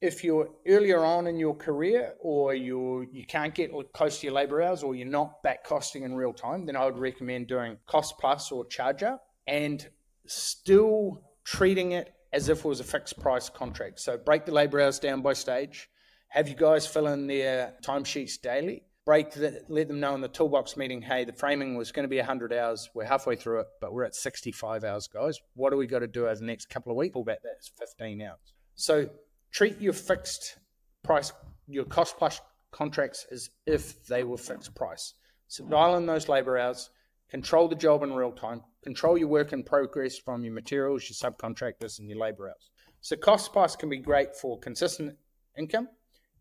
if 0.00 0.24
you're 0.24 0.48
earlier 0.66 1.04
on 1.04 1.26
in 1.26 1.38
your 1.38 1.54
career 1.54 2.14
or 2.20 2.54
you 2.54 3.06
you 3.12 3.26
can't 3.26 3.54
get 3.54 3.70
close 3.92 4.20
to 4.20 4.26
your 4.26 4.34
labor 4.34 4.62
hours 4.62 4.82
or 4.82 4.94
you're 4.94 5.06
not 5.06 5.42
back 5.42 5.64
costing 5.64 6.04
in 6.04 6.14
real 6.14 6.32
time, 6.32 6.64
then 6.66 6.76
I 6.76 6.84
would 6.84 6.98
recommend 6.98 7.48
doing 7.48 7.76
cost 7.86 8.18
plus 8.18 8.50
or 8.50 8.64
charge 8.66 9.02
up 9.02 9.22
and 9.46 9.86
still 10.26 11.20
treating 11.44 11.92
it 11.92 12.14
as 12.32 12.48
if 12.48 12.60
it 12.60 12.64
was 12.64 12.80
a 12.80 12.84
fixed 12.84 13.18
price 13.18 13.48
contract. 13.50 14.00
So 14.00 14.16
break 14.16 14.46
the 14.46 14.52
labor 14.52 14.80
hours 14.80 14.98
down 14.98 15.20
by 15.20 15.32
stage, 15.32 15.90
have 16.28 16.48
you 16.48 16.54
guys 16.54 16.86
fill 16.86 17.08
in 17.08 17.26
their 17.26 17.74
timesheets 17.82 18.40
daily, 18.40 18.84
break 19.04 19.34
let 19.36 19.88
them 19.88 20.00
know 20.00 20.14
in 20.14 20.20
the 20.20 20.28
toolbox 20.28 20.76
meeting, 20.76 21.02
hey, 21.02 21.24
the 21.24 21.32
framing 21.32 21.76
was 21.76 21.90
going 21.90 22.04
to 22.04 22.08
be 22.08 22.18
100 22.18 22.52
hours. 22.52 22.90
We're 22.94 23.04
halfway 23.04 23.36
through 23.36 23.60
it, 23.60 23.66
but 23.80 23.92
we're 23.92 24.04
at 24.04 24.14
65 24.14 24.84
hours, 24.84 25.06
guys. 25.08 25.38
What 25.54 25.70
do 25.70 25.76
we 25.76 25.86
got 25.86 26.00
to 26.00 26.06
do 26.06 26.26
over 26.26 26.34
the 26.34 26.44
next 26.44 26.66
couple 26.66 26.92
of 26.92 26.96
weeks? 26.96 27.14
Pull 27.14 27.24
back 27.24 27.38
that's 27.42 27.70
15 27.78 28.22
hours. 28.22 28.38
So 28.74 29.08
treat 29.50 29.80
your 29.80 29.92
fixed 29.92 30.58
price, 31.02 31.32
your 31.66 31.84
cost 31.84 32.16
plus 32.18 32.40
contracts 32.70 33.26
as 33.30 33.50
if 33.66 34.06
they 34.06 34.22
were 34.22 34.36
fixed 34.36 34.74
price. 34.74 35.14
So 35.48 35.64
dial 35.64 35.96
in 35.96 36.06
those 36.06 36.28
labor 36.28 36.58
hours, 36.58 36.90
control 37.28 37.68
the 37.68 37.74
job 37.74 38.02
in 38.02 38.12
real 38.12 38.32
time, 38.32 38.62
control 38.82 39.18
your 39.18 39.28
work 39.28 39.52
in 39.52 39.64
progress 39.64 40.18
from 40.18 40.44
your 40.44 40.54
materials, 40.54 41.10
your 41.10 41.30
subcontractors, 41.30 41.98
and 41.98 42.08
your 42.08 42.18
labor 42.18 42.48
hours. 42.48 42.70
So 43.00 43.16
cost 43.16 43.52
plus 43.52 43.76
can 43.76 43.88
be 43.88 43.98
great 43.98 44.36
for 44.36 44.58
consistent 44.58 45.16
income. 45.58 45.88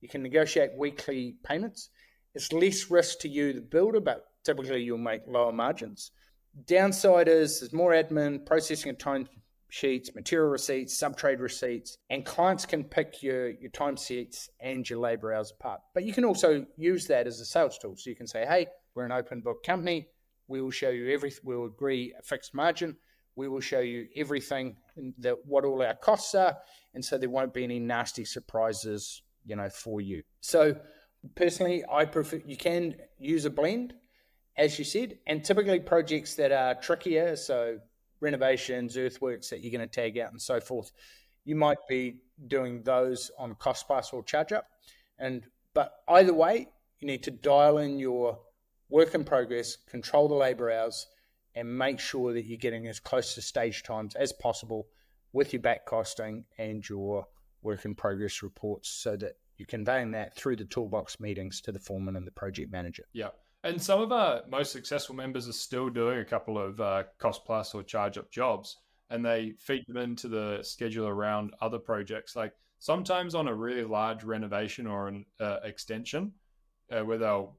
You 0.02 0.10
can 0.10 0.22
negotiate 0.22 0.72
weekly 0.78 1.36
payments. 1.44 1.90
It's 2.36 2.54
less 2.54 2.90
risk 2.92 3.20
to 3.20 3.30
you, 3.30 3.54
the 3.54 3.62
builder, 3.62 4.00
but 4.00 4.26
typically 4.44 4.84
you'll 4.84 4.98
make 4.98 5.22
lower 5.28 5.52
margins. 5.52 6.12
Downside 6.66 7.28
is 7.28 7.60
there's 7.60 7.74
more 7.74 7.92
admin, 7.92 8.46
processing 8.46 8.92
of 8.92 8.98
time 8.98 9.28
sheets, 9.70 10.14
material 10.16 10.50
receipts, 10.50 11.00
subtrade 11.00 11.40
receipts, 11.40 11.98
and 12.10 12.26
clients 12.26 12.66
can 12.66 12.84
pick 12.84 13.22
your, 13.22 13.50
your 13.52 13.72
time 13.72 13.96
sheets 13.96 14.50
and 14.60 14.90
your 14.90 15.00
labor 15.00 15.34
hours 15.34 15.52
apart. 15.52 15.82
But 15.94 16.04
you 16.04 16.14
can 16.14 16.26
also 16.26 16.66
use 16.76 17.06
that 17.08 17.28
as 17.28 17.40
a 17.40 17.46
sales 17.46 17.78
tool. 17.78 17.96
So 17.96 18.10
you 18.10 18.16
can 18.16 18.28
say, 18.28 18.46
hey, 18.46 18.68
we're 18.96 19.06
an 19.06 19.12
open 19.12 19.42
book 19.42 19.64
company. 19.64 20.08
We 20.48 20.62
will 20.62 20.72
show 20.72 20.90
you 20.90 21.14
everything. 21.14 21.42
We'll 21.44 21.66
agree 21.66 22.14
a 22.18 22.24
fixed 22.24 22.56
margin. 22.56 22.98
We 23.36 23.48
will 23.48 23.62
show 23.62 23.80
you 23.80 24.08
everything 24.16 24.76
that 25.20 25.46
what 25.46 25.64
all 25.64 25.82
our 25.82 25.94
costs 25.94 26.36
are, 26.36 26.58
and 26.94 27.06
so 27.06 27.18
there 27.18 27.30
won't 27.30 27.54
be 27.54 27.64
any 27.64 27.80
nasty 27.80 28.26
surprises, 28.26 29.22
you 29.46 29.56
know, 29.56 29.70
for 29.70 30.02
you. 30.02 30.24
So 30.42 30.76
personally, 31.36 31.84
I 31.92 32.06
prefer 32.06 32.42
you 32.46 32.58
can 32.58 32.96
use 33.18 33.46
a 33.46 33.50
blend, 33.50 33.94
as 34.58 34.78
you 34.80 34.86
said, 34.86 35.18
and 35.28 35.44
typically 35.44 35.80
projects 35.80 36.36
that 36.36 36.52
are 36.52 36.76
trickier. 36.76 37.36
So 37.36 37.80
renovations, 38.22 38.98
earthworks 38.98 39.50
that 39.50 39.62
you're 39.62 39.72
going 39.72 39.88
to 39.88 39.94
tag 39.94 40.18
out, 40.18 40.32
and 40.32 40.42
so 40.42 40.60
forth. 40.60 40.92
You 41.46 41.56
might 41.56 41.80
be 41.88 42.18
doing 42.48 42.84
those 42.84 43.32
on 43.38 43.56
cost 43.56 43.88
plus 43.88 44.12
or 44.14 44.24
charge 44.24 44.52
up, 44.52 44.68
and 45.18 45.44
but 45.74 45.94
either 46.08 46.34
way, 46.34 46.68
you 47.00 47.08
need 47.08 47.24
to 47.24 47.32
dial 47.32 47.78
in 47.78 48.00
your 48.00 48.40
work 48.90 49.16
in 49.16 49.24
progress, 49.24 49.78
control 49.90 50.28
the 50.28 50.36
labour 50.36 50.72
hours, 50.72 51.08
and 51.56 51.78
make 51.78 52.00
sure 52.00 52.34
that 52.34 52.46
you're 52.46 52.58
getting 52.58 52.88
as 52.88 53.00
close 53.00 53.36
to 53.36 53.42
stage 53.42 53.84
times 53.84 54.16
as 54.16 54.34
possible 54.34 54.88
with 55.32 55.54
your 55.54 55.62
back 55.62 55.86
costing 55.86 56.44
and 56.58 56.88
your 56.90 57.26
work 57.62 57.86
in 57.86 57.96
progress 57.96 58.42
reports, 58.42 58.90
so 58.90 59.16
that 59.16 59.34
you're 59.60 59.68
conveying 59.68 60.12
that 60.12 60.36
through 60.36 60.56
the 60.56 60.66
toolbox 60.66 61.20
meetings 61.20 61.62
to 61.62 61.72
the 61.72 61.80
foreman 61.80 62.16
and 62.16 62.26
the 62.26 62.32
project 62.32 62.72
manager. 62.72 63.04
Yeah. 63.14 63.30
And 63.64 63.82
some 63.82 64.00
of 64.00 64.12
our 64.12 64.42
most 64.50 64.72
successful 64.72 65.16
members 65.16 65.48
are 65.50 65.54
still 65.54 65.90
doing 65.90 66.20
a 66.20 66.26
couple 66.26 66.58
of 66.58 66.80
uh, 66.80 67.04
cost 67.18 67.44
plus 67.46 67.76
or 67.76 67.84
charge 67.84 68.18
up 68.18 68.32
jobs, 68.32 68.78
and 69.10 69.26
they 69.26 69.54
feed 69.60 69.84
them 69.88 69.98
into 69.98 70.30
the 70.30 70.60
schedule 70.62 71.08
around 71.08 71.54
other 71.62 71.78
projects. 71.78 72.38
Like 72.38 72.54
sometimes 72.80 73.36
on 73.36 73.50
a 73.50 73.54
really 73.54 73.84
large 73.84 74.24
renovation 74.24 74.88
or 74.88 75.10
an 75.10 75.26
uh, 75.42 75.58
extension, 75.64 76.32
uh, 76.90 77.04
where 77.04 77.18
they'll 77.18 77.58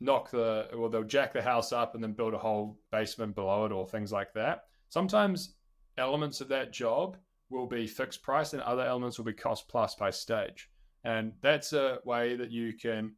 knock 0.00 0.30
the 0.30 0.68
well, 0.74 0.90
they'll 0.90 1.04
jack 1.04 1.32
the 1.32 1.42
house 1.42 1.72
up 1.72 1.94
and 1.94 2.02
then 2.02 2.12
build 2.12 2.34
a 2.34 2.38
whole 2.38 2.78
basement 2.90 3.34
below 3.34 3.66
it 3.66 3.72
or 3.72 3.86
things 3.86 4.12
like 4.12 4.32
that. 4.34 4.64
Sometimes 4.88 5.54
elements 5.96 6.40
of 6.40 6.48
that 6.48 6.72
job 6.72 7.16
will 7.50 7.66
be 7.66 7.86
fixed 7.86 8.22
price, 8.22 8.52
and 8.52 8.62
other 8.62 8.82
elements 8.82 9.16
will 9.16 9.24
be 9.24 9.32
cost 9.32 9.68
plus 9.68 9.94
by 9.94 10.10
stage, 10.10 10.68
and 11.06 11.32
that's 11.40 11.72
a 11.72 12.00
way 12.04 12.34
that 12.34 12.50
you 12.50 12.72
can 12.72 13.12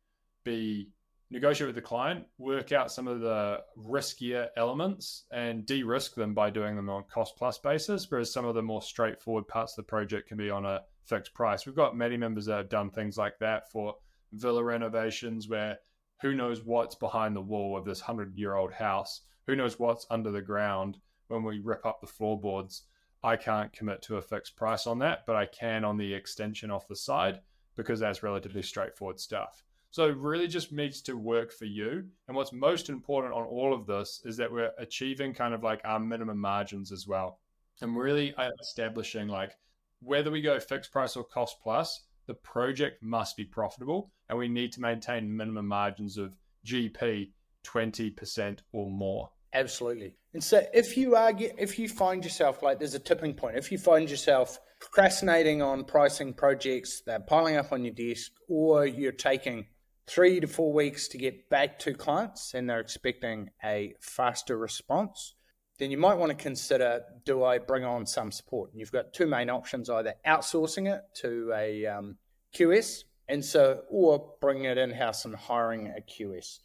be 0.44 0.90
negotiate 1.30 1.68
with 1.68 1.74
the 1.74 1.80
client, 1.80 2.26
work 2.36 2.70
out 2.70 2.92
some 2.92 3.08
of 3.08 3.20
the 3.20 3.60
riskier 3.78 4.48
elements 4.58 5.24
and 5.32 5.64
de-risk 5.64 6.14
them 6.14 6.34
by 6.34 6.50
doing 6.50 6.76
them 6.76 6.90
on 6.90 7.00
a 7.00 7.12
cost 7.12 7.34
plus 7.36 7.58
basis, 7.58 8.10
whereas 8.10 8.30
some 8.30 8.44
of 8.44 8.54
the 8.54 8.62
more 8.62 8.82
straightforward 8.82 9.48
parts 9.48 9.72
of 9.72 9.76
the 9.76 9.88
project 9.88 10.28
can 10.28 10.36
be 10.36 10.50
on 10.50 10.66
a 10.66 10.82
fixed 11.06 11.32
price. 11.32 11.64
We've 11.64 11.74
got 11.74 11.96
many 11.96 12.18
members 12.18 12.44
that 12.46 12.58
have 12.58 12.68
done 12.68 12.90
things 12.90 13.16
like 13.16 13.38
that 13.38 13.70
for 13.72 13.94
villa 14.32 14.62
renovations 14.62 15.48
where 15.48 15.78
who 16.20 16.34
knows 16.34 16.62
what's 16.62 16.94
behind 16.94 17.34
the 17.34 17.40
wall 17.40 17.74
of 17.74 17.86
this 17.86 18.02
100-year-old 18.02 18.72
house, 18.72 19.22
who 19.46 19.56
knows 19.56 19.78
what's 19.78 20.06
under 20.10 20.30
the 20.30 20.42
ground 20.42 20.98
when 21.28 21.42
we 21.42 21.60
rip 21.60 21.86
up 21.86 22.02
the 22.02 22.06
floorboards. 22.06 22.82
I 23.22 23.36
can't 23.36 23.72
commit 23.72 24.02
to 24.02 24.16
a 24.16 24.22
fixed 24.22 24.56
price 24.56 24.86
on 24.86 24.98
that, 24.98 25.24
but 25.26 25.36
I 25.36 25.46
can 25.46 25.84
on 25.84 25.96
the 25.96 26.12
extension 26.12 26.70
off 26.70 26.86
the 26.86 26.96
side 26.96 27.40
because 27.78 28.00
that's 28.00 28.24
relatively 28.24 28.60
straightforward 28.60 29.20
stuff. 29.20 29.62
So 29.90 30.08
really 30.10 30.48
just 30.48 30.72
needs 30.72 31.00
to 31.02 31.16
work 31.16 31.52
for 31.52 31.64
you. 31.64 32.04
And 32.26 32.36
what's 32.36 32.52
most 32.52 32.90
important 32.90 33.32
on 33.32 33.44
all 33.44 33.72
of 33.72 33.86
this 33.86 34.20
is 34.24 34.36
that 34.36 34.52
we're 34.52 34.72
achieving 34.78 35.32
kind 35.32 35.54
of 35.54 35.62
like 35.62 35.80
our 35.84 36.00
minimum 36.00 36.38
margins 36.38 36.90
as 36.92 37.06
well. 37.06 37.38
And 37.80 37.96
really 37.96 38.34
uh, 38.34 38.50
establishing 38.60 39.28
like 39.28 39.56
whether 40.00 40.30
we 40.30 40.42
go 40.42 40.58
fixed 40.58 40.90
price 40.90 41.16
or 41.16 41.22
cost 41.24 41.58
plus, 41.62 42.02
the 42.26 42.34
project 42.34 43.00
must 43.00 43.36
be 43.36 43.44
profitable 43.44 44.10
and 44.28 44.36
we 44.36 44.48
need 44.48 44.72
to 44.72 44.80
maintain 44.80 45.34
minimum 45.34 45.68
margins 45.68 46.18
of 46.18 46.34
GP 46.66 47.30
20% 47.64 48.58
or 48.72 48.90
more. 48.90 49.30
Absolutely. 49.54 50.14
And 50.34 50.42
so 50.42 50.66
if 50.74 50.96
you 50.96 51.14
are 51.14 51.32
if 51.38 51.78
you 51.78 51.88
find 51.88 52.24
yourself 52.24 52.62
like 52.62 52.80
there's 52.80 52.94
a 52.94 52.98
tipping 52.98 53.34
point, 53.34 53.56
if 53.56 53.70
you 53.70 53.78
find 53.78 54.10
yourself 54.10 54.58
procrastinating 54.80 55.62
on 55.62 55.84
pricing 55.84 56.32
projects, 56.32 57.02
they're 57.04 57.20
piling 57.20 57.56
up 57.56 57.72
on 57.72 57.84
your 57.84 57.94
desk, 57.94 58.32
or 58.48 58.86
you're 58.86 59.12
taking 59.12 59.66
three 60.06 60.40
to 60.40 60.46
four 60.46 60.72
weeks 60.72 61.06
to 61.08 61.18
get 61.18 61.50
back 61.50 61.78
to 61.78 61.92
clients 61.92 62.54
and 62.54 62.68
they're 62.68 62.80
expecting 62.80 63.50
a 63.62 63.94
faster 64.00 64.56
response, 64.56 65.34
then 65.78 65.90
you 65.90 65.98
might 65.98 66.14
want 66.14 66.30
to 66.30 66.36
consider 66.36 67.02
do 67.24 67.44
I 67.44 67.58
bring 67.58 67.84
on 67.84 68.06
some 68.06 68.32
support? 68.32 68.72
And 68.72 68.80
you've 68.80 68.90
got 68.92 69.12
two 69.12 69.26
main 69.26 69.50
options 69.50 69.90
either 69.90 70.14
outsourcing 70.26 70.92
it 70.92 71.02
to 71.20 71.52
a 71.54 71.86
um, 71.86 72.16
QS, 72.54 73.04
and 73.28 73.44
so, 73.44 73.82
or 73.90 74.32
bringing 74.40 74.64
it 74.64 74.78
in 74.78 74.90
house 74.90 75.24
and 75.24 75.36
hiring 75.36 75.88
a 75.88 76.00
QS. 76.00 76.60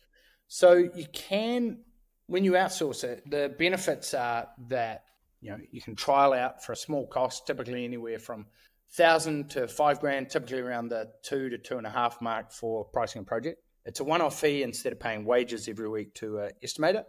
So 0.47 0.73
you 0.73 1.05
can, 1.11 1.79
when 2.27 2.45
you 2.45 2.53
outsource 2.53 3.03
it, 3.03 3.29
the 3.29 3.53
benefits 3.57 4.13
are 4.13 4.47
that 4.69 5.03
you 5.43 5.51
know 5.51 5.57
you 5.71 5.81
can 5.81 5.95
trial 5.95 6.33
out 6.33 6.63
for 6.63 6.71
a 6.71 6.75
small 6.75 7.05
cost, 7.05 7.45
typically 7.45 7.83
anywhere 7.83 8.17
from 8.17 8.45
thousand 8.93 9.49
to 9.51 9.67
five 9.67 9.99
grand, 9.99 10.29
typically 10.29 10.59
around 10.59 10.89
the 10.89 11.09
two 11.21 11.49
to 11.49 11.57
two 11.57 11.77
and 11.77 11.85
a 11.85 11.89
half 11.89 12.21
mark 12.21 12.51
for 12.51 12.85
pricing 12.85 13.21
a 13.21 13.25
project. 13.25 13.61
It's 13.85 13.99
a 13.99 14.03
one-off 14.03 14.39
fee 14.39 14.63
instead 14.63 14.93
of 14.93 14.99
paying 14.99 15.25
wages 15.25 15.67
every 15.67 15.89
week 15.89 16.13
to 16.15 16.39
an 16.39 16.51
estimator. 16.63 17.03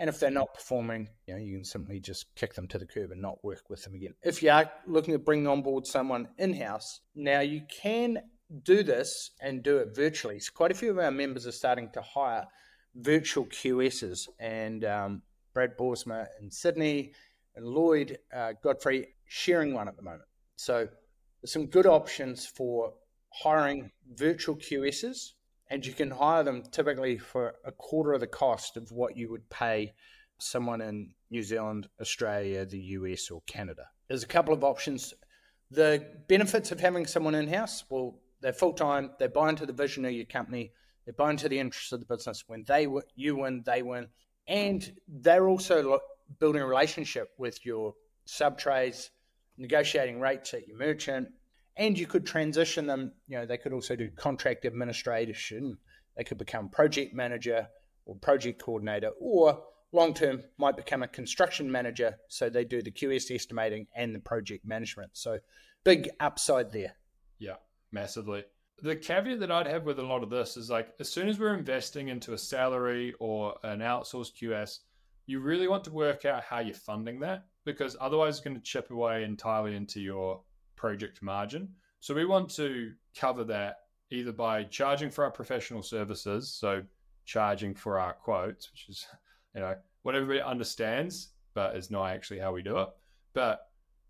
And 0.00 0.08
if 0.08 0.18
they're 0.18 0.30
not 0.30 0.54
performing, 0.54 1.08
you 1.26 1.34
know, 1.34 1.40
you 1.40 1.56
can 1.56 1.64
simply 1.64 2.00
just 2.00 2.34
kick 2.34 2.54
them 2.54 2.66
to 2.68 2.78
the 2.78 2.86
curb 2.86 3.12
and 3.12 3.22
not 3.22 3.42
work 3.44 3.62
with 3.68 3.84
them 3.84 3.94
again. 3.94 4.14
If 4.22 4.42
you 4.42 4.50
are 4.50 4.70
looking 4.86 5.14
at 5.14 5.24
bringing 5.24 5.46
on 5.46 5.62
board 5.62 5.86
someone 5.86 6.28
in-house, 6.38 7.00
now 7.14 7.40
you 7.40 7.62
can 7.82 8.18
do 8.62 8.82
this 8.82 9.30
and 9.40 9.62
do 9.62 9.78
it 9.78 9.94
virtually. 9.94 10.40
So 10.40 10.52
quite 10.54 10.70
a 10.70 10.74
few 10.74 10.90
of 10.90 10.98
our 10.98 11.10
members 11.10 11.46
are 11.46 11.52
starting 11.52 11.90
to 11.92 12.02
hire 12.02 12.46
virtual 12.94 13.46
QSs, 13.46 14.28
and 14.40 14.84
um, 14.84 15.22
Brad 15.52 15.76
Borsma 15.76 16.26
in 16.40 16.50
Sydney 16.50 17.12
and 17.58 17.66
Lloyd 17.66 18.18
uh, 18.34 18.52
Godfrey 18.62 19.08
sharing 19.26 19.74
one 19.74 19.88
at 19.88 19.96
the 19.96 20.02
moment. 20.02 20.22
So 20.56 20.88
there's 21.42 21.52
some 21.52 21.66
good 21.66 21.86
options 21.86 22.46
for 22.46 22.94
hiring 23.30 23.90
virtual 24.14 24.56
QSs, 24.56 25.32
and 25.68 25.84
you 25.84 25.92
can 25.92 26.10
hire 26.10 26.44
them 26.44 26.62
typically 26.70 27.18
for 27.18 27.56
a 27.64 27.72
quarter 27.72 28.12
of 28.12 28.20
the 28.20 28.26
cost 28.28 28.76
of 28.76 28.90
what 28.92 29.16
you 29.16 29.28
would 29.30 29.50
pay 29.50 29.92
someone 30.38 30.80
in 30.80 31.10
New 31.30 31.42
Zealand, 31.42 31.88
Australia, 32.00 32.64
the 32.64 32.78
US, 32.78 33.28
or 33.28 33.42
Canada. 33.46 33.86
There's 34.06 34.22
a 34.22 34.28
couple 34.28 34.54
of 34.54 34.62
options. 34.62 35.12
The 35.70 36.06
benefits 36.28 36.70
of 36.70 36.80
having 36.80 37.06
someone 37.06 37.34
in 37.34 37.48
house 37.48 37.84
well, 37.90 38.20
they're 38.40 38.52
full 38.52 38.72
time, 38.72 39.10
they 39.18 39.26
buy 39.26 39.48
into 39.48 39.66
the 39.66 39.72
vision 39.72 40.04
of 40.04 40.12
your 40.12 40.26
company, 40.26 40.72
they 41.06 41.12
buy 41.12 41.30
into 41.30 41.48
the 41.48 41.58
interests 41.58 41.90
of 41.90 41.98
the 41.98 42.06
business. 42.06 42.44
When 42.46 42.64
they 42.68 42.86
you 43.16 43.36
win, 43.36 43.64
they 43.66 43.82
win, 43.82 44.06
and 44.46 44.92
they're 45.08 45.48
also 45.48 46.00
building 46.38 46.62
a 46.62 46.66
relationship 46.66 47.30
with 47.38 47.64
your 47.64 47.94
sub 48.24 48.58
trades 48.58 49.10
negotiating 49.56 50.20
rates 50.20 50.54
at 50.54 50.68
your 50.68 50.78
merchant, 50.78 51.28
and 51.76 51.98
you 51.98 52.06
could 52.06 52.26
transition 52.26 52.86
them. 52.86 53.12
You 53.26 53.38
know, 53.38 53.46
they 53.46 53.58
could 53.58 53.72
also 53.72 53.96
do 53.96 54.10
contract 54.10 54.64
administration. 54.64 55.78
They 56.16 56.24
could 56.24 56.38
become 56.38 56.68
project 56.68 57.14
manager 57.14 57.68
or 58.06 58.16
project 58.16 58.62
coordinator, 58.62 59.10
or 59.20 59.62
long 59.92 60.14
term 60.14 60.42
might 60.58 60.76
become 60.76 61.02
a 61.02 61.08
construction 61.08 61.70
manager. 61.70 62.16
So 62.28 62.48
they 62.48 62.64
do 62.64 62.82
the 62.82 62.90
QS 62.90 63.34
estimating 63.34 63.86
and 63.94 64.14
the 64.14 64.20
project 64.20 64.64
management. 64.64 65.10
So 65.14 65.38
big 65.84 66.08
upside 66.20 66.72
there. 66.72 66.94
Yeah. 67.38 67.56
massively. 67.92 68.44
The 68.80 68.96
caveat 68.96 69.40
that 69.40 69.50
I'd 69.50 69.66
have 69.66 69.84
with 69.84 69.98
a 69.98 70.04
lot 70.04 70.22
of 70.22 70.30
this 70.30 70.56
is 70.56 70.70
like 70.70 70.88
as 71.00 71.08
soon 71.08 71.28
as 71.28 71.38
we're 71.38 71.54
investing 71.54 72.08
into 72.08 72.32
a 72.32 72.38
salary 72.38 73.14
or 73.18 73.56
an 73.62 73.80
outsourced 73.80 74.32
QS, 74.40 74.78
you 75.28 75.40
really 75.40 75.68
want 75.68 75.84
to 75.84 75.92
work 75.92 76.24
out 76.24 76.42
how 76.42 76.58
you're 76.58 76.74
funding 76.74 77.20
that 77.20 77.44
because 77.66 77.96
otherwise 78.00 78.36
it's 78.36 78.44
going 78.44 78.56
to 78.56 78.62
chip 78.62 78.90
away 78.90 79.24
entirely 79.24 79.76
into 79.76 80.00
your 80.00 80.40
project 80.74 81.22
margin. 81.22 81.68
So 82.00 82.14
we 82.14 82.24
want 82.24 82.48
to 82.56 82.92
cover 83.14 83.44
that 83.44 83.76
either 84.10 84.32
by 84.32 84.64
charging 84.64 85.10
for 85.10 85.24
our 85.24 85.30
professional 85.30 85.82
services, 85.82 86.50
so 86.50 86.82
charging 87.26 87.74
for 87.74 87.98
our 87.98 88.14
quotes, 88.14 88.72
which 88.72 88.86
is 88.88 89.06
you 89.54 89.60
know 89.60 89.76
what 90.02 90.14
everybody 90.14 90.40
understands, 90.40 91.32
but 91.52 91.76
is 91.76 91.90
not 91.90 92.06
actually 92.06 92.38
how 92.38 92.52
we 92.52 92.62
do 92.62 92.78
it. 92.78 92.88
But 93.34 93.68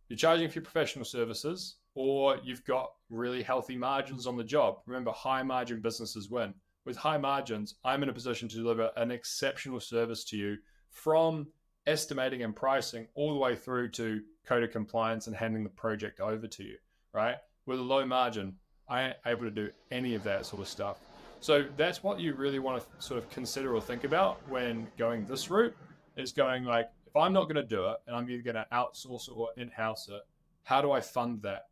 you're 0.09 0.17
charging 0.17 0.49
for 0.49 0.61
your 0.61 0.65
professional 0.65 1.05
services, 1.05 1.79
or 1.97 2.39
you've 2.45 2.65
got 2.65 2.93
really 3.11 3.43
healthy 3.43 3.77
margins 3.77 4.29
on 4.29 4.37
the 4.37 4.45
job. 4.45 4.77
Remember, 4.87 5.11
high 5.11 5.43
margin 5.43 5.81
businesses 5.81 6.31
win. 6.31 6.55
With 6.85 6.97
high 6.97 7.19
margins, 7.19 7.75
I'm 7.85 8.05
in 8.05 8.09
a 8.09 8.15
position 8.15 8.49
to 8.51 8.57
deliver 8.57 8.93
an 8.97 9.11
exceptional 9.11 9.81
service 9.81 10.25
to 10.27 10.37
you 10.37 10.59
from 10.91 11.49
estimating 11.87 12.43
and 12.43 12.55
pricing 12.55 13.07
all 13.15 13.33
the 13.33 13.39
way 13.39 13.57
through 13.57 13.91
to 13.91 14.21
code 14.47 14.63
of 14.63 14.71
compliance 14.71 15.27
and 15.27 15.37
handing 15.37 15.65
the 15.65 15.71
project 15.71 16.21
over 16.21 16.47
to 16.47 16.65
you, 16.65 16.77
right? 17.13 17.37
With 17.67 17.79
a 17.79 17.83
low 17.83 18.05
margin, 18.07 18.57
I 18.89 19.03
ain't 19.05 19.17
able 19.27 19.43
to 19.43 19.51
do 19.51 19.71
any 19.91 20.15
of 20.15 20.23
that 20.25 20.47
sort 20.47 20.63
of 20.63 20.69
stuff. 20.69 20.99
So 21.41 21.67
that's 21.77 22.03
what 22.03 22.21
you 22.21 22.35
really 22.35 22.59
want 22.59 22.83
to 22.83 22.87
sort 23.03 23.19
of 23.19 23.31
consider 23.31 23.75
or 23.75 23.81
think 23.81 24.05
about 24.05 24.41
when 24.49 24.89
going 24.97 25.25
this 25.27 25.51
route 25.51 25.77
is 26.17 26.33
going 26.33 26.65
like, 26.65 26.91
if 27.07 27.17
I'm 27.17 27.33
not 27.33 27.45
going 27.45 27.57
to 27.57 27.63
do 27.63 27.87
it 27.87 27.97
and 28.07 28.17
I'm 28.17 28.29
either 28.29 28.43
going 28.43 28.57
to 28.57 28.67
outsource 28.73 29.29
it 29.29 29.33
or 29.33 29.49
in-house 29.57 30.09
it, 30.09 30.23
how 30.65 30.83
do 30.83 30.91
I 30.91 31.01
fund 31.01 31.43
that? 31.43 31.67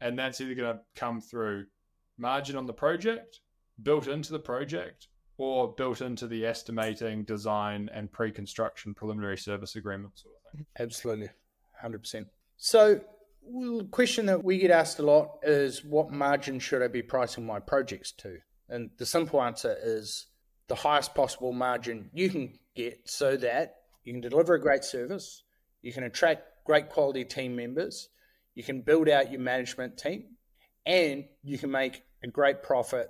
And 0.00 0.18
that's 0.18 0.40
either 0.40 0.54
going 0.54 0.76
to 0.76 0.82
come 0.94 1.20
through 1.20 1.66
margin 2.16 2.56
on 2.56 2.66
the 2.66 2.72
project, 2.72 3.40
built 3.82 4.06
into 4.06 4.32
the 4.32 4.38
project, 4.38 5.08
or 5.38 5.72
built 5.72 6.02
into 6.02 6.26
the 6.26 6.44
estimating, 6.44 7.22
design, 7.22 7.88
and 7.94 8.12
pre-construction 8.12 8.92
preliminary 8.92 9.38
service 9.38 9.76
agreement 9.76 10.18
sort 10.18 10.34
of 10.34 10.52
thing. 10.52 10.66
Absolutely, 10.78 11.30
hundred 11.80 12.00
percent. 12.00 12.26
So, 12.56 13.00
well, 13.42 13.84
question 13.84 14.26
that 14.26 14.44
we 14.44 14.58
get 14.58 14.72
asked 14.72 14.98
a 14.98 15.02
lot 15.02 15.38
is, 15.44 15.84
what 15.84 16.10
margin 16.10 16.58
should 16.58 16.82
I 16.82 16.88
be 16.88 17.02
pricing 17.02 17.46
my 17.46 17.60
projects 17.60 18.12
to? 18.18 18.38
And 18.68 18.90
the 18.98 19.06
simple 19.06 19.40
answer 19.40 19.76
is 19.80 20.26
the 20.66 20.74
highest 20.74 21.14
possible 21.14 21.52
margin 21.52 22.10
you 22.12 22.28
can 22.28 22.58
get, 22.74 23.08
so 23.08 23.36
that 23.36 23.76
you 24.04 24.12
can 24.12 24.20
deliver 24.20 24.54
a 24.54 24.60
great 24.60 24.84
service, 24.84 25.44
you 25.80 25.92
can 25.92 26.02
attract 26.02 26.42
great 26.66 26.90
quality 26.90 27.24
team 27.24 27.54
members, 27.54 28.08
you 28.54 28.64
can 28.64 28.82
build 28.82 29.08
out 29.08 29.30
your 29.30 29.40
management 29.40 29.96
team, 29.96 30.24
and 30.84 31.24
you 31.44 31.58
can 31.58 31.70
make 31.70 32.02
a 32.24 32.26
great 32.26 32.62
profit 32.62 33.08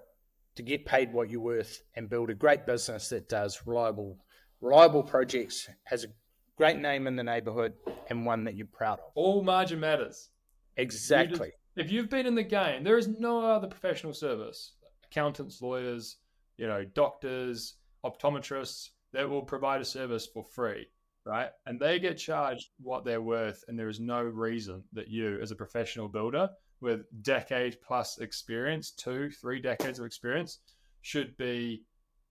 to 0.59 0.63
get 0.65 0.85
paid 0.85 1.13
what 1.13 1.31
you're 1.31 1.41
worth 1.41 1.83
and 1.95 2.11
build 2.11 2.31
a 2.31 2.35
great 2.35 2.67
business 2.67 3.11
that 3.11 3.29
does 3.29 3.63
reliable 3.65 4.19
reliable 4.61 5.05
projects, 5.05 5.69
has 5.85 6.03
a 6.03 6.09
great 6.57 6.79
name 6.81 7.07
in 7.07 7.15
the 7.15 7.23
neighborhood, 7.23 7.75
and 8.11 8.27
one 8.27 8.43
that 8.43 8.57
you're 8.57 8.67
proud 8.67 8.99
of. 8.99 9.13
All 9.15 9.45
margin 9.45 9.79
matters. 9.79 10.31
Exactly. 10.77 11.33
You 11.33 11.37
just, 11.45 11.53
if 11.77 11.93
you've 11.93 12.11
been 12.11 12.27
in 12.27 12.35
the 12.35 12.43
game, 12.43 12.83
there 12.83 12.99
is 12.99 13.07
no 13.07 13.41
other 13.41 13.69
professional 13.69 14.13
service, 14.13 14.73
accountants, 15.05 15.63
lawyers, 15.63 16.17
you 16.57 16.67
know, 16.67 16.85
doctors, 16.85 17.75
optometrists 18.05 18.89
that 19.13 19.31
will 19.31 19.43
provide 19.43 19.81
a 19.81 19.85
service 19.85 20.27
for 20.27 20.43
free, 20.43 20.89
right? 21.25 21.51
And 21.67 21.79
they 21.79 22.01
get 22.01 22.19
charged 22.19 22.71
what 22.81 23.05
they're 23.05 23.23
worth, 23.23 23.63
and 23.69 23.79
there 23.79 23.89
is 23.89 24.01
no 24.01 24.23
reason 24.23 24.83
that 24.93 25.07
you, 25.07 25.39
as 25.41 25.53
a 25.53 25.57
professional 25.57 26.09
builder, 26.09 26.51
with 26.81 27.03
decade 27.23 27.79
plus 27.81 28.19
experience, 28.19 28.91
two, 28.91 29.31
three 29.31 29.61
decades 29.61 29.99
of 29.99 30.07
experience, 30.07 30.59
should 31.03 31.37
be 31.37 31.83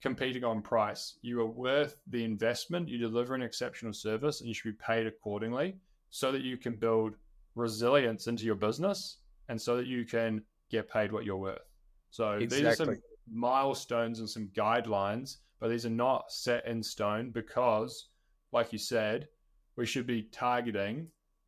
competing 0.01 0.43
on 0.43 0.61
price. 0.61 1.17
You 1.21 1.41
are 1.41 1.45
worth 1.45 1.97
the 2.07 2.23
investment, 2.23 2.87
you 2.87 2.97
deliver 2.97 3.35
an 3.35 3.41
exceptional 3.41 3.93
service, 3.93 4.39
and 4.39 4.47
you 4.47 4.53
should 4.53 4.77
be 4.77 4.83
paid 4.83 5.07
accordingly 5.07 5.75
so 6.09 6.31
that 6.31 6.41
you 6.41 6.57
can 6.57 6.75
build 6.75 7.15
resilience 7.55 8.27
into 8.27 8.45
your 8.45 8.55
business 8.55 9.17
and 9.49 9.59
so 9.59 9.75
that 9.77 9.87
you 9.87 10.05
can 10.05 10.41
get 10.69 10.89
paid 10.89 11.11
what 11.11 11.25
you're 11.25 11.37
worth. 11.37 11.59
So 12.11 12.33
exactly. 12.33 12.57
these 12.57 12.67
are 12.67 12.85
some 12.85 12.97
milestones 13.31 14.19
and 14.19 14.29
some 14.29 14.49
guidelines, 14.55 15.37
but 15.59 15.69
these 15.69 15.85
are 15.85 15.89
not 15.89 16.31
set 16.31 16.65
in 16.67 16.83
stone 16.83 17.31
because, 17.31 18.09
like 18.51 18.71
you 18.71 18.79
said, 18.79 19.27
we 19.75 19.85
should 19.85 20.07
be 20.07 20.23
targeting 20.23 21.07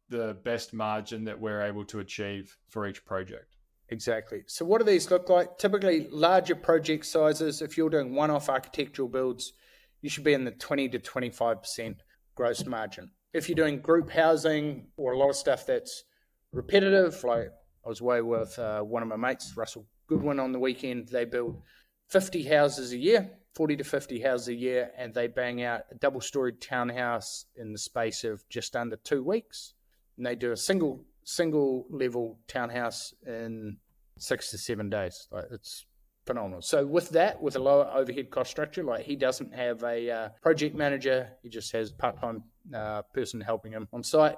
the 0.09 0.37
best 0.43 0.73
margin 0.73 1.23
that 1.25 1.39
we're 1.39 1.61
able 1.61 1.85
to 1.85 1.99
achieve 1.99 2.57
for 2.67 2.87
each 2.87 3.05
project. 3.05 3.55
Exactly. 3.89 4.43
So, 4.45 4.65
what 4.65 4.79
do 4.79 4.85
these 4.85 5.09
look 5.09 5.29
like? 5.29 5.57
Typically, 5.57 6.07
larger 6.11 6.55
project 6.55 7.05
sizes, 7.05 7.61
if 7.61 7.77
you're 7.77 7.89
doing 7.89 8.13
one 8.13 8.29
off 8.29 8.49
architectural 8.49 9.07
builds, 9.07 9.53
you 10.01 10.09
should 10.09 10.23
be 10.23 10.33
in 10.33 10.45
the 10.45 10.51
20 10.51 10.89
to 10.89 10.99
25% 10.99 11.95
gross 12.35 12.65
margin. 12.65 13.11
If 13.33 13.49
you're 13.49 13.55
doing 13.55 13.79
group 13.79 14.09
housing 14.09 14.87
or 14.97 15.13
a 15.13 15.17
lot 15.17 15.29
of 15.29 15.35
stuff 15.35 15.65
that's 15.65 16.03
repetitive, 16.51 17.23
like 17.23 17.49
I 17.85 17.89
was 17.89 18.01
away 18.01 18.21
with 18.21 18.57
uh, 18.59 18.81
one 18.81 19.01
of 19.01 19.09
my 19.09 19.15
mates, 19.15 19.53
Russell 19.57 19.87
Goodwin, 20.07 20.39
on 20.39 20.51
the 20.51 20.59
weekend, 20.59 21.09
they 21.09 21.25
build 21.25 21.61
50 22.09 22.43
houses 22.43 22.91
a 22.91 22.97
year, 22.97 23.31
40 23.55 23.77
to 23.77 23.83
50 23.83 24.19
houses 24.21 24.47
a 24.49 24.55
year, 24.55 24.91
and 24.97 25.13
they 25.13 25.27
bang 25.27 25.63
out 25.63 25.81
a 25.91 25.95
double 25.95 26.21
storied 26.21 26.61
townhouse 26.61 27.45
in 27.55 27.71
the 27.71 27.77
space 27.79 28.23
of 28.23 28.47
just 28.49 28.75
under 28.75 28.97
two 28.97 29.23
weeks 29.23 29.73
and 30.19 30.25
they 30.25 30.35
do 30.35 30.51
a 30.51 30.57
single 30.57 31.03
single 31.23 31.85
level 31.89 32.37
townhouse 32.47 33.13
in 33.25 33.77
six 34.17 34.51
to 34.51 34.57
seven 34.57 34.89
days. 34.89 35.27
Like 35.31 35.45
it's 35.51 35.85
phenomenal. 36.25 36.61
So 36.61 36.85
with 36.85 37.09
that, 37.11 37.41
with 37.41 37.55
a 37.55 37.59
lower 37.59 37.89
overhead 37.93 38.29
cost 38.29 38.51
structure, 38.51 38.83
like 38.83 39.05
he 39.05 39.15
doesn't 39.15 39.55
have 39.55 39.81
a 39.83 40.11
uh, 40.11 40.29
project 40.41 40.75
manager, 40.75 41.29
he 41.41 41.49
just 41.49 41.71
has 41.71 41.91
part 41.91 42.19
time 42.19 42.43
uh, 42.75 43.01
person 43.13 43.39
helping 43.39 43.71
him 43.71 43.87
on 43.93 44.03
site 44.03 44.35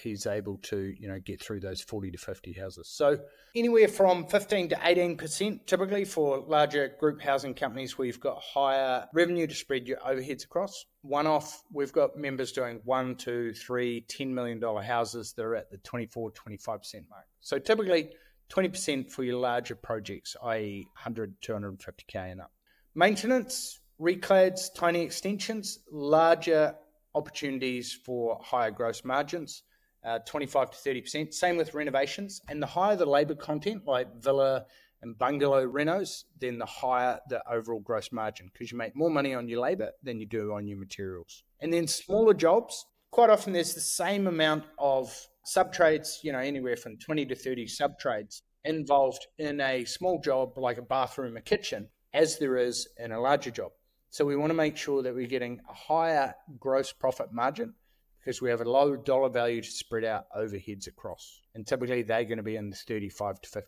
he's 0.00 0.26
able 0.26 0.56
to 0.58 0.94
you 0.98 1.08
know 1.08 1.18
get 1.18 1.42
through 1.42 1.60
those 1.60 1.80
40 1.80 2.10
to 2.12 2.18
50 2.18 2.52
houses. 2.54 2.88
So 2.88 3.18
anywhere 3.54 3.88
from 3.88 4.26
15 4.26 4.70
to 4.70 4.78
18 4.82 5.16
percent 5.16 5.66
typically 5.66 6.04
for 6.04 6.38
larger 6.38 6.94
group 6.98 7.20
housing 7.20 7.54
companies 7.54 7.98
where 7.98 8.06
you've 8.06 8.20
got 8.20 8.40
higher 8.40 9.06
revenue 9.12 9.46
to 9.46 9.54
spread 9.54 9.86
your 9.86 9.98
overheads 9.98 10.44
across. 10.44 10.86
One 11.02 11.26
off 11.26 11.62
we've 11.72 11.92
got 11.92 12.16
members 12.16 12.52
doing 12.52 12.80
one 12.84 13.16
two 13.16 13.52
three 13.52 14.02
10 14.08 14.34
million 14.34 14.60
dollar 14.60 14.82
houses 14.82 15.32
that 15.34 15.44
are 15.44 15.56
at 15.56 15.70
the 15.70 15.78
24 15.78 16.30
25 16.30 16.78
percent 16.78 17.04
mark. 17.10 17.26
So 17.40 17.58
typically 17.58 18.10
20% 18.50 19.10
for 19.10 19.24
your 19.24 19.38
larger 19.38 19.74
projects 19.74 20.36
i.e 20.44 20.86
100 20.94 21.40
250k 21.40 22.32
and 22.32 22.40
up. 22.40 22.52
Maintenance 22.94 23.80
reclads 24.00 24.72
tiny 24.74 25.00
extensions 25.00 25.78
larger 25.90 26.74
opportunities 27.14 27.92
for 27.92 28.38
higher 28.42 28.70
gross 28.70 29.04
margins 29.04 29.62
uh, 30.04 30.18
25 30.20 30.70
to 30.70 30.76
30%. 30.76 31.32
Same 31.32 31.56
with 31.56 31.74
renovations. 31.74 32.40
And 32.48 32.62
the 32.62 32.66
higher 32.66 32.96
the 32.96 33.06
labour 33.06 33.34
content, 33.34 33.86
like 33.86 34.08
villa 34.20 34.66
and 35.02 35.18
bungalow 35.18 35.66
renos, 35.66 36.24
then 36.40 36.58
the 36.58 36.66
higher 36.66 37.18
the 37.28 37.42
overall 37.50 37.80
gross 37.80 38.12
margin 38.12 38.50
because 38.52 38.70
you 38.70 38.78
make 38.78 38.94
more 38.96 39.10
money 39.10 39.34
on 39.34 39.48
your 39.48 39.60
labour 39.60 39.90
than 40.02 40.20
you 40.20 40.26
do 40.26 40.52
on 40.52 40.66
your 40.66 40.78
materials. 40.78 41.42
And 41.60 41.72
then 41.72 41.86
smaller 41.86 42.34
jobs, 42.34 42.86
quite 43.10 43.30
often 43.30 43.52
there's 43.52 43.74
the 43.74 43.80
same 43.80 44.26
amount 44.26 44.64
of 44.78 45.14
sub 45.44 45.72
trades, 45.72 46.20
you 46.22 46.32
know, 46.32 46.38
anywhere 46.38 46.76
from 46.76 46.98
20 46.98 47.26
to 47.26 47.34
30 47.34 47.66
sub 47.66 47.98
trades 47.98 48.42
involved 48.64 49.26
in 49.38 49.60
a 49.60 49.84
small 49.84 50.20
job 50.20 50.56
like 50.56 50.78
a 50.78 50.82
bathroom, 50.82 51.36
a 51.36 51.40
kitchen, 51.40 51.88
as 52.14 52.38
there 52.38 52.56
is 52.56 52.88
in 52.98 53.12
a 53.12 53.20
larger 53.20 53.50
job. 53.50 53.72
So 54.10 54.24
we 54.24 54.36
want 54.36 54.50
to 54.50 54.54
make 54.54 54.76
sure 54.76 55.02
that 55.02 55.14
we're 55.14 55.26
getting 55.26 55.60
a 55.68 55.72
higher 55.72 56.34
gross 56.60 56.92
profit 56.92 57.32
margin 57.32 57.74
because 58.22 58.40
we 58.40 58.50
have 58.50 58.60
a 58.60 58.70
low 58.70 58.96
dollar 58.96 59.28
value 59.28 59.60
to 59.60 59.70
spread 59.70 60.04
out 60.04 60.26
overheads 60.36 60.86
across. 60.86 61.40
And 61.54 61.66
typically 61.66 62.02
they're 62.02 62.24
going 62.24 62.36
to 62.36 62.42
be 62.42 62.56
in 62.56 62.70
the 62.70 62.76
35 62.76 63.40
to 63.40 63.50
50%. 63.50 63.62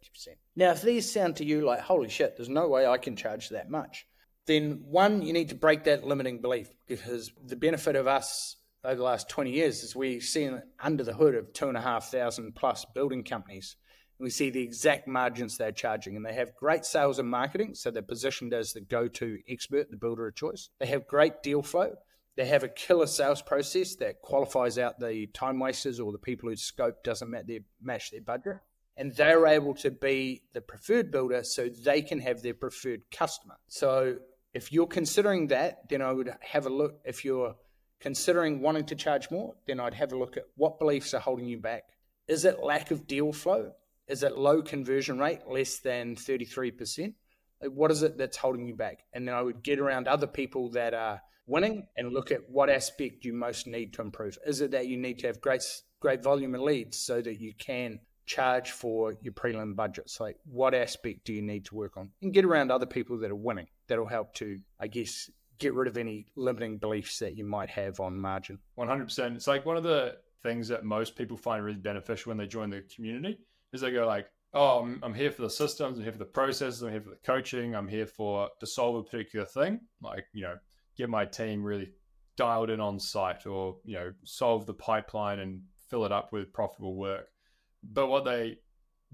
Now, 0.56 0.70
if 0.70 0.82
these 0.82 1.10
sound 1.10 1.36
to 1.36 1.44
you 1.44 1.62
like, 1.62 1.80
holy 1.80 2.08
shit, 2.08 2.36
there's 2.36 2.48
no 2.48 2.68
way 2.68 2.86
I 2.86 2.98
can 2.98 3.16
charge 3.16 3.48
that 3.48 3.68
much, 3.68 4.06
then 4.46 4.82
one, 4.84 5.22
you 5.22 5.32
need 5.32 5.48
to 5.48 5.54
break 5.54 5.84
that 5.84 6.04
limiting 6.06 6.40
belief 6.40 6.68
because 6.86 7.32
the 7.44 7.56
benefit 7.56 7.96
of 7.96 8.06
us 8.06 8.56
over 8.84 8.96
the 8.96 9.02
last 9.02 9.28
20 9.28 9.50
years 9.50 9.82
is 9.82 9.96
we've 9.96 10.22
seen 10.22 10.62
under 10.78 11.02
the 11.02 11.14
hood 11.14 11.34
of 11.34 11.52
two 11.52 11.68
and 11.68 11.76
a 11.76 11.80
half 11.80 12.10
thousand 12.10 12.54
plus 12.54 12.84
building 12.94 13.24
companies. 13.24 13.76
And 14.18 14.24
we 14.24 14.30
see 14.30 14.50
the 14.50 14.62
exact 14.62 15.08
margins 15.08 15.56
they're 15.56 15.72
charging, 15.72 16.14
and 16.14 16.24
they 16.24 16.34
have 16.34 16.54
great 16.54 16.84
sales 16.84 17.18
and 17.18 17.28
marketing, 17.28 17.74
so 17.74 17.90
they're 17.90 18.02
positioned 18.02 18.54
as 18.54 18.72
the 18.72 18.80
go 18.80 19.08
to 19.08 19.38
expert, 19.48 19.90
the 19.90 19.96
builder 19.96 20.28
of 20.28 20.36
choice. 20.36 20.68
They 20.78 20.86
have 20.86 21.08
great 21.08 21.42
deal 21.42 21.62
flow 21.62 21.94
they 22.36 22.46
have 22.46 22.64
a 22.64 22.68
killer 22.68 23.06
sales 23.06 23.42
process 23.42 23.94
that 23.96 24.20
qualifies 24.22 24.78
out 24.78 24.98
the 24.98 25.26
time 25.28 25.60
wasters 25.60 26.00
or 26.00 26.12
the 26.12 26.18
people 26.18 26.48
whose 26.48 26.62
scope 26.62 27.04
doesn't 27.04 27.30
match 27.30 27.46
their, 27.46 27.60
match 27.80 28.10
their 28.10 28.20
budget. 28.20 28.56
And 28.96 29.12
they're 29.14 29.46
able 29.46 29.74
to 29.76 29.90
be 29.90 30.42
the 30.52 30.60
preferred 30.60 31.10
builder 31.10 31.42
so 31.42 31.68
they 31.68 32.02
can 32.02 32.20
have 32.20 32.42
their 32.42 32.54
preferred 32.54 33.02
customer. 33.10 33.56
So 33.66 34.16
if 34.52 34.72
you're 34.72 34.86
considering 34.86 35.48
that, 35.48 35.88
then 35.88 36.00
I 36.00 36.12
would 36.12 36.32
have 36.40 36.66
a 36.66 36.70
look. 36.70 37.00
If 37.04 37.24
you're 37.24 37.56
considering 38.00 38.60
wanting 38.60 38.86
to 38.86 38.94
charge 38.94 39.30
more, 39.30 39.54
then 39.66 39.80
I'd 39.80 39.94
have 39.94 40.12
a 40.12 40.18
look 40.18 40.36
at 40.36 40.44
what 40.56 40.78
beliefs 40.78 41.12
are 41.14 41.20
holding 41.20 41.46
you 41.46 41.58
back. 41.58 41.84
Is 42.28 42.44
it 42.44 42.62
lack 42.62 42.90
of 42.90 43.06
deal 43.06 43.32
flow? 43.32 43.72
Is 44.06 44.22
it 44.22 44.36
low 44.36 44.62
conversion 44.62 45.18
rate, 45.18 45.40
less 45.48 45.78
than 45.78 46.14
33%? 46.14 47.14
What 47.62 47.90
is 47.90 48.02
it 48.02 48.18
that's 48.18 48.36
holding 48.36 48.66
you 48.66 48.76
back? 48.76 49.04
And 49.12 49.26
then 49.26 49.34
I 49.34 49.42
would 49.42 49.62
get 49.62 49.78
around 49.78 50.06
other 50.06 50.26
people 50.26 50.70
that 50.72 50.94
are 50.94 51.20
winning 51.46 51.86
and 51.96 52.12
look 52.12 52.30
at 52.30 52.48
what 52.48 52.70
aspect 52.70 53.24
you 53.24 53.32
most 53.32 53.66
need 53.66 53.92
to 53.94 54.02
improve. 54.02 54.38
Is 54.46 54.60
it 54.60 54.70
that 54.72 54.86
you 54.86 54.96
need 54.96 55.18
to 55.20 55.26
have 55.26 55.40
great 55.40 55.64
great 56.00 56.22
volume 56.22 56.54
of 56.54 56.60
leads 56.60 56.98
so 56.98 57.22
that 57.22 57.40
you 57.40 57.54
can 57.58 57.98
charge 58.26 58.70
for 58.70 59.14
your 59.22 59.32
prelim 59.32 59.74
budgets? 59.74 60.20
Like 60.20 60.36
what 60.44 60.74
aspect 60.74 61.24
do 61.24 61.32
you 61.32 61.42
need 61.42 61.64
to 61.66 61.74
work 61.74 61.96
on? 61.96 62.10
And 62.22 62.32
get 62.32 62.44
around 62.44 62.70
other 62.70 62.86
people 62.86 63.18
that 63.18 63.30
are 63.30 63.36
winning. 63.36 63.68
That'll 63.88 64.06
help 64.06 64.34
to, 64.34 64.58
I 64.80 64.86
guess, 64.86 65.30
get 65.58 65.74
rid 65.74 65.88
of 65.88 65.96
any 65.96 66.26
limiting 66.36 66.78
beliefs 66.78 67.18
that 67.18 67.36
you 67.36 67.44
might 67.44 67.70
have 67.70 68.00
on 68.00 68.18
margin. 68.18 68.58
100%. 68.78 69.36
It's 69.36 69.46
like 69.46 69.64
one 69.64 69.76
of 69.76 69.82
the 69.82 70.16
things 70.42 70.68
that 70.68 70.84
most 70.84 71.16
people 71.16 71.36
find 71.36 71.64
really 71.64 71.78
beneficial 71.78 72.30
when 72.30 72.38
they 72.38 72.46
join 72.46 72.70
the 72.70 72.82
community 72.94 73.38
is 73.72 73.80
they 73.80 73.90
go 73.90 74.06
like, 74.06 74.26
oh, 74.52 74.80
I'm, 74.80 75.00
I'm 75.02 75.14
here 75.14 75.30
for 75.30 75.42
the 75.42 75.50
systems, 75.50 75.98
I'm 75.98 76.04
here 76.04 76.12
for 76.12 76.18
the 76.18 76.24
processes, 76.24 76.82
I'm 76.82 76.92
here 76.92 77.00
for 77.00 77.10
the 77.10 77.18
coaching, 77.24 77.74
I'm 77.74 77.88
here 77.88 78.06
for 78.06 78.48
to 78.60 78.66
solve 78.66 78.96
a 78.96 79.02
particular 79.02 79.46
thing. 79.46 79.80
Like, 80.00 80.26
you 80.32 80.42
know, 80.42 80.56
get 80.96 81.08
my 81.08 81.24
team 81.24 81.62
really 81.62 81.90
dialed 82.36 82.70
in 82.70 82.80
on 82.80 82.98
site 82.98 83.46
or, 83.46 83.76
you 83.84 83.94
know, 83.94 84.12
solve 84.24 84.66
the 84.66 84.74
pipeline 84.74 85.38
and 85.38 85.62
fill 85.88 86.04
it 86.04 86.12
up 86.12 86.32
with 86.32 86.52
profitable 86.52 86.96
work. 86.96 87.28
But 87.82 88.08
what 88.08 88.24
they 88.24 88.58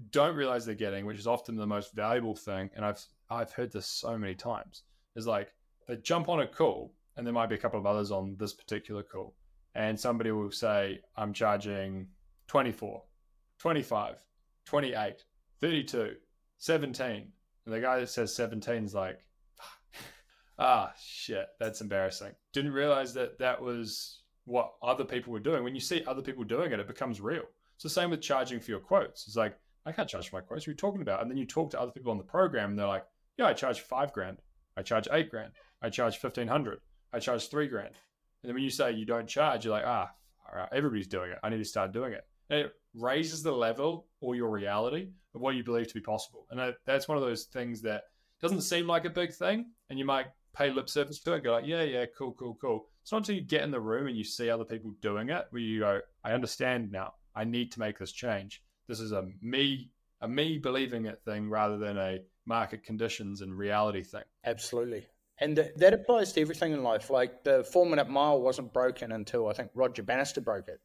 don't 0.09 0.35
realize 0.35 0.65
they're 0.65 0.75
getting, 0.75 1.05
which 1.05 1.19
is 1.19 1.27
often 1.27 1.55
the 1.55 1.67
most 1.67 1.93
valuable 1.93 2.35
thing, 2.35 2.69
and 2.75 2.83
I've 2.85 3.03
I've 3.29 3.51
heard 3.51 3.71
this 3.71 3.87
so 3.87 4.17
many 4.17 4.35
times, 4.35 4.83
is 5.15 5.27
like 5.27 5.53
they 5.87 5.97
jump 5.97 6.29
on 6.29 6.41
a 6.41 6.47
call 6.47 6.93
and 7.15 7.25
there 7.25 7.33
might 7.33 7.49
be 7.49 7.55
a 7.55 7.59
couple 7.59 7.79
of 7.79 7.85
others 7.85 8.11
on 8.11 8.35
this 8.39 8.53
particular 8.53 9.03
call. 9.03 9.35
And 9.75 9.99
somebody 9.99 10.31
will 10.31 10.51
say, 10.51 10.99
I'm 11.15 11.33
charging 11.33 12.07
24, 12.47 13.01
25, 13.59 14.15
28, 14.65 15.23
32, 15.61 16.15
17. 16.57 17.31
And 17.65 17.73
the 17.73 17.79
guy 17.79 17.99
that 17.99 18.09
says 18.09 18.35
17 18.35 18.85
is 18.85 18.93
like, 18.93 19.19
ah, 20.61 20.93
shit, 21.01 21.47
that's 21.59 21.81
embarrassing. 21.81 22.33
Didn't 22.53 22.71
realize 22.71 23.13
that 23.15 23.39
that 23.39 23.61
was 23.61 24.21
what 24.45 24.73
other 24.81 25.03
people 25.03 25.33
were 25.33 25.39
doing. 25.39 25.63
When 25.63 25.75
you 25.75 25.81
see 25.81 26.03
other 26.05 26.21
people 26.21 26.43
doing 26.43 26.71
it, 26.71 26.79
it 26.79 26.87
becomes 26.87 27.19
real. 27.19 27.43
It's 27.75 27.83
the 27.83 27.89
same 27.89 28.11
with 28.11 28.21
charging 28.21 28.59
for 28.59 28.71
your 28.71 28.79
quotes. 28.79 29.27
It's 29.27 29.35
like, 29.35 29.57
I 29.85 29.91
can't 29.91 30.07
charge 30.07 30.29
for 30.29 30.35
my 30.35 30.41
quotes. 30.41 30.63
What 30.63 30.67
are 30.67 30.71
you 30.71 30.77
talking 30.77 31.01
about? 31.01 31.21
And 31.21 31.31
then 31.31 31.37
you 31.37 31.45
talk 31.45 31.71
to 31.71 31.81
other 31.81 31.91
people 31.91 32.11
on 32.11 32.17
the 32.17 32.23
program 32.23 32.71
and 32.71 32.79
they're 32.79 32.87
like, 32.87 33.05
yeah, 33.37 33.47
I 33.47 33.53
charge 33.53 33.79
five 33.81 34.13
grand. 34.13 34.37
I 34.77 34.83
charge 34.83 35.07
eight 35.11 35.31
grand. 35.31 35.51
I 35.81 35.89
charge 35.89 36.21
1500. 36.21 36.79
I 37.11 37.19
charge 37.19 37.49
three 37.49 37.67
grand. 37.67 37.95
And 38.43 38.49
then 38.49 38.53
when 38.53 38.63
you 38.63 38.69
say 38.69 38.91
you 38.91 39.05
don't 39.05 39.27
charge, 39.27 39.65
you're 39.65 39.73
like, 39.73 39.85
ah, 39.85 40.11
all 40.47 40.59
right, 40.59 40.69
everybody's 40.71 41.07
doing 41.07 41.31
it. 41.31 41.39
I 41.43 41.49
need 41.49 41.57
to 41.57 41.65
start 41.65 41.91
doing 41.91 42.13
it. 42.13 42.23
And 42.51 42.59
it 42.59 42.73
raises 42.93 43.41
the 43.41 43.51
level 43.51 44.05
or 44.19 44.35
your 44.35 44.51
reality 44.51 45.09
of 45.33 45.41
what 45.41 45.55
you 45.55 45.63
believe 45.63 45.87
to 45.87 45.93
be 45.93 46.01
possible. 46.01 46.45
And 46.51 46.75
that's 46.85 47.07
one 47.07 47.17
of 47.17 47.23
those 47.23 47.45
things 47.45 47.81
that 47.81 48.03
doesn't 48.41 48.61
seem 48.61 48.85
like 48.85 49.05
a 49.05 49.09
big 49.09 49.33
thing. 49.33 49.67
And 49.89 49.97
you 49.97 50.05
might 50.05 50.27
pay 50.53 50.69
lip 50.71 50.89
service 50.89 51.19
to 51.19 51.31
it 51.31 51.35
and 51.35 51.43
go 51.43 51.51
like, 51.53 51.65
yeah, 51.65 51.83
yeah, 51.83 52.05
cool, 52.17 52.33
cool, 52.33 52.57
cool. 52.59 52.87
It's 53.01 53.11
not 53.11 53.19
until 53.19 53.35
you 53.35 53.41
get 53.41 53.63
in 53.63 53.71
the 53.71 53.79
room 53.79 54.07
and 54.07 54.17
you 54.17 54.23
see 54.23 54.49
other 54.49 54.63
people 54.63 54.91
doing 55.01 55.29
it 55.29 55.45
where 55.49 55.61
you 55.61 55.79
go, 55.79 56.01
I 56.23 56.33
understand 56.33 56.91
now. 56.91 57.13
I 57.35 57.43
need 57.45 57.71
to 57.73 57.79
make 57.79 57.97
this 57.97 58.11
change. 58.11 58.61
This 58.87 58.99
is 58.99 59.11
a 59.11 59.27
me, 59.41 59.89
a 60.21 60.27
me 60.27 60.57
believing 60.57 61.05
it 61.05 61.21
thing 61.23 61.49
rather 61.49 61.77
than 61.77 61.97
a 61.97 62.19
market 62.45 62.83
conditions 62.83 63.41
and 63.41 63.57
reality 63.57 64.03
thing. 64.03 64.23
Absolutely. 64.45 65.05
And 65.39 65.55
th- 65.55 65.71
that 65.77 65.93
applies 65.93 66.33
to 66.33 66.41
everything 66.41 66.73
in 66.73 66.83
life. 66.83 67.09
Like 67.09 67.43
the 67.43 67.63
four 67.63 67.85
minute 67.85 68.09
mile 68.09 68.41
wasn't 68.41 68.73
broken 68.73 69.11
until 69.13 69.47
I 69.47 69.53
think 69.53 69.71
Roger 69.73 70.03
Bannister 70.03 70.41
broke 70.41 70.67
it. 70.67 70.79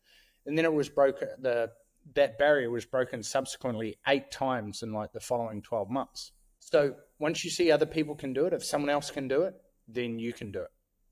And 0.46 0.56
then 0.56 0.64
it 0.64 0.72
was 0.72 0.88
broken, 0.88 1.28
the, 1.40 1.70
that 2.14 2.38
barrier 2.38 2.70
was 2.70 2.84
broken 2.84 3.22
subsequently 3.22 3.98
eight 4.06 4.30
times 4.30 4.82
in 4.82 4.92
like 4.92 5.12
the 5.12 5.20
following 5.20 5.60
12 5.60 5.90
months. 5.90 6.32
So 6.60 6.94
once 7.18 7.44
you 7.44 7.50
see 7.50 7.70
other 7.70 7.86
people 7.86 8.14
can 8.14 8.32
do 8.32 8.46
it, 8.46 8.52
if 8.52 8.64
someone 8.64 8.90
else 8.90 9.10
can 9.10 9.28
do 9.28 9.42
it, 9.42 9.54
then 9.88 10.18
you 10.18 10.32
can 10.32 10.52
do 10.52 10.60
it. 10.60 10.70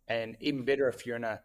And 0.08 0.36
even 0.40 0.64
better 0.64 0.88
if 0.88 1.06
you're 1.06 1.16
in 1.16 1.24
a, 1.24 1.40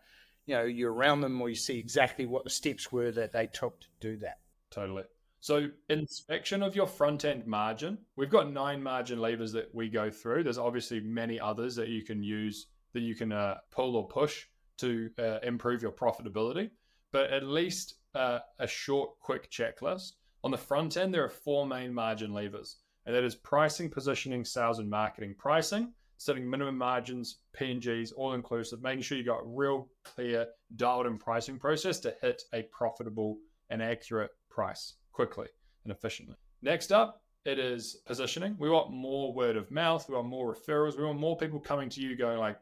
you 0.45 0.55
know, 0.55 0.63
you're 0.63 0.93
around 0.93 1.21
them 1.21 1.41
or 1.41 1.49
you 1.49 1.55
see 1.55 1.77
exactly 1.77 2.25
what 2.25 2.43
the 2.43 2.49
steps 2.49 2.91
were 2.91 3.11
that 3.11 3.31
they 3.31 3.47
took 3.47 3.79
to 3.79 3.87
do 4.01 4.17
that. 4.17 4.39
Totally. 4.71 5.03
So, 5.41 5.69
inspection 5.89 6.61
of 6.61 6.75
your 6.75 6.87
front 6.87 7.23
end 7.23 7.47
margin. 7.47 7.97
We've 8.17 8.29
got 8.29 8.51
nine 8.51 8.83
margin 8.83 9.19
levers 9.19 9.53
that 9.53 9.73
we 9.73 9.87
go 9.87 10.11
through. 10.11 10.43
There's 10.43 10.57
obviously 10.57 10.99
many 10.99 11.39
others 11.39 11.75
that 11.75 11.87
you 11.87 12.03
can 12.03 12.21
use 12.21 12.67
that 12.93 13.01
you 13.01 13.15
can 13.15 13.31
uh, 13.31 13.55
pull 13.71 13.95
or 13.95 14.07
push 14.07 14.45
to 14.79 15.09
uh, 15.17 15.39
improve 15.43 15.81
your 15.81 15.91
profitability. 15.91 16.71
But 17.11 17.31
at 17.31 17.43
least 17.43 17.95
uh, 18.15 18.39
a 18.59 18.67
short, 18.67 19.19
quick 19.19 19.49
checklist. 19.49 20.13
On 20.43 20.51
the 20.51 20.57
front 20.57 20.97
end, 20.97 21.13
there 21.13 21.23
are 21.23 21.29
four 21.29 21.65
main 21.65 21.93
margin 21.93 22.33
levers, 22.33 22.77
and 23.05 23.15
that 23.15 23.23
is 23.23 23.35
pricing, 23.35 23.89
positioning, 23.89 24.45
sales, 24.45 24.79
and 24.79 24.89
marketing. 24.89 25.35
Pricing, 25.37 25.93
setting 26.17 26.49
minimum 26.49 26.77
margins, 26.77 27.37
P&Gs, 27.53 28.11
all 28.11 28.33
inclusive, 28.33 28.81
making 28.81 29.01
sure 29.01 29.17
you 29.17 29.23
got 29.23 29.41
real 29.45 29.87
clear, 30.03 30.47
dialed 30.75 31.07
in 31.07 31.17
pricing 31.17 31.57
process 31.57 31.99
to 31.99 32.13
hit 32.21 32.43
a 32.53 32.63
profitable 32.63 33.37
and 33.69 33.81
accurate 33.81 34.31
price 34.49 34.95
quickly 35.11 35.47
and 35.83 35.91
efficiently. 35.91 36.35
Next 36.61 36.91
up, 36.91 37.21
it 37.45 37.57
is 37.57 38.01
positioning. 38.05 38.55
We 38.59 38.69
want 38.69 38.91
more 38.91 39.33
word 39.33 39.55
of 39.55 39.71
mouth. 39.71 40.07
We 40.09 40.15
want 40.15 40.27
more 40.27 40.53
referrals. 40.53 40.97
We 40.97 41.05
want 41.05 41.19
more 41.19 41.37
people 41.37 41.59
coming 41.59 41.89
to 41.89 42.01
you 42.01 42.17
going 42.17 42.37
like, 42.37 42.57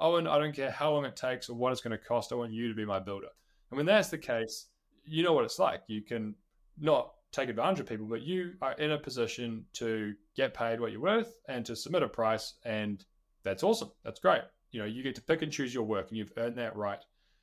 Owen, 0.00 0.26
I 0.26 0.38
don't 0.38 0.54
care 0.54 0.70
how 0.70 0.92
long 0.92 1.04
it 1.06 1.16
takes 1.16 1.48
or 1.48 1.54
what 1.54 1.72
it's 1.72 1.80
going 1.80 1.98
to 1.98 2.04
cost. 2.04 2.30
I 2.30 2.36
want 2.36 2.52
you 2.52 2.68
to 2.68 2.74
be 2.74 2.84
my 2.84 3.00
builder. 3.00 3.28
And 3.70 3.76
when 3.76 3.86
that's 3.86 4.10
the 4.10 4.18
case, 4.18 4.66
you 5.04 5.22
know 5.22 5.32
what 5.32 5.44
it's 5.44 5.58
like. 5.58 5.82
You 5.86 6.02
can 6.02 6.34
not 6.78 7.12
take 7.32 7.48
advantage 7.48 7.80
of 7.80 7.86
people, 7.86 8.06
but 8.06 8.22
you 8.22 8.54
are 8.62 8.72
in 8.72 8.92
a 8.92 8.98
position 8.98 9.64
to 9.74 10.14
get 10.36 10.54
paid 10.54 10.80
what 10.80 10.92
you're 10.92 11.00
worth 11.00 11.38
and 11.48 11.64
to 11.66 11.76
submit 11.76 12.02
a 12.02 12.08
price. 12.08 12.54
And 12.64 13.04
that's 13.42 13.62
awesome. 13.62 13.90
That's 14.04 14.20
great. 14.20 14.42
You 14.70 14.80
know, 14.80 14.86
you 14.86 15.02
get 15.02 15.14
to 15.16 15.22
pick 15.22 15.42
and 15.42 15.52
choose 15.52 15.72
your 15.72 15.84
work 15.84 16.08
and 16.08 16.16
you've 16.16 16.32
earned 16.36 16.58
that 16.58 16.76
right. 16.76 17.00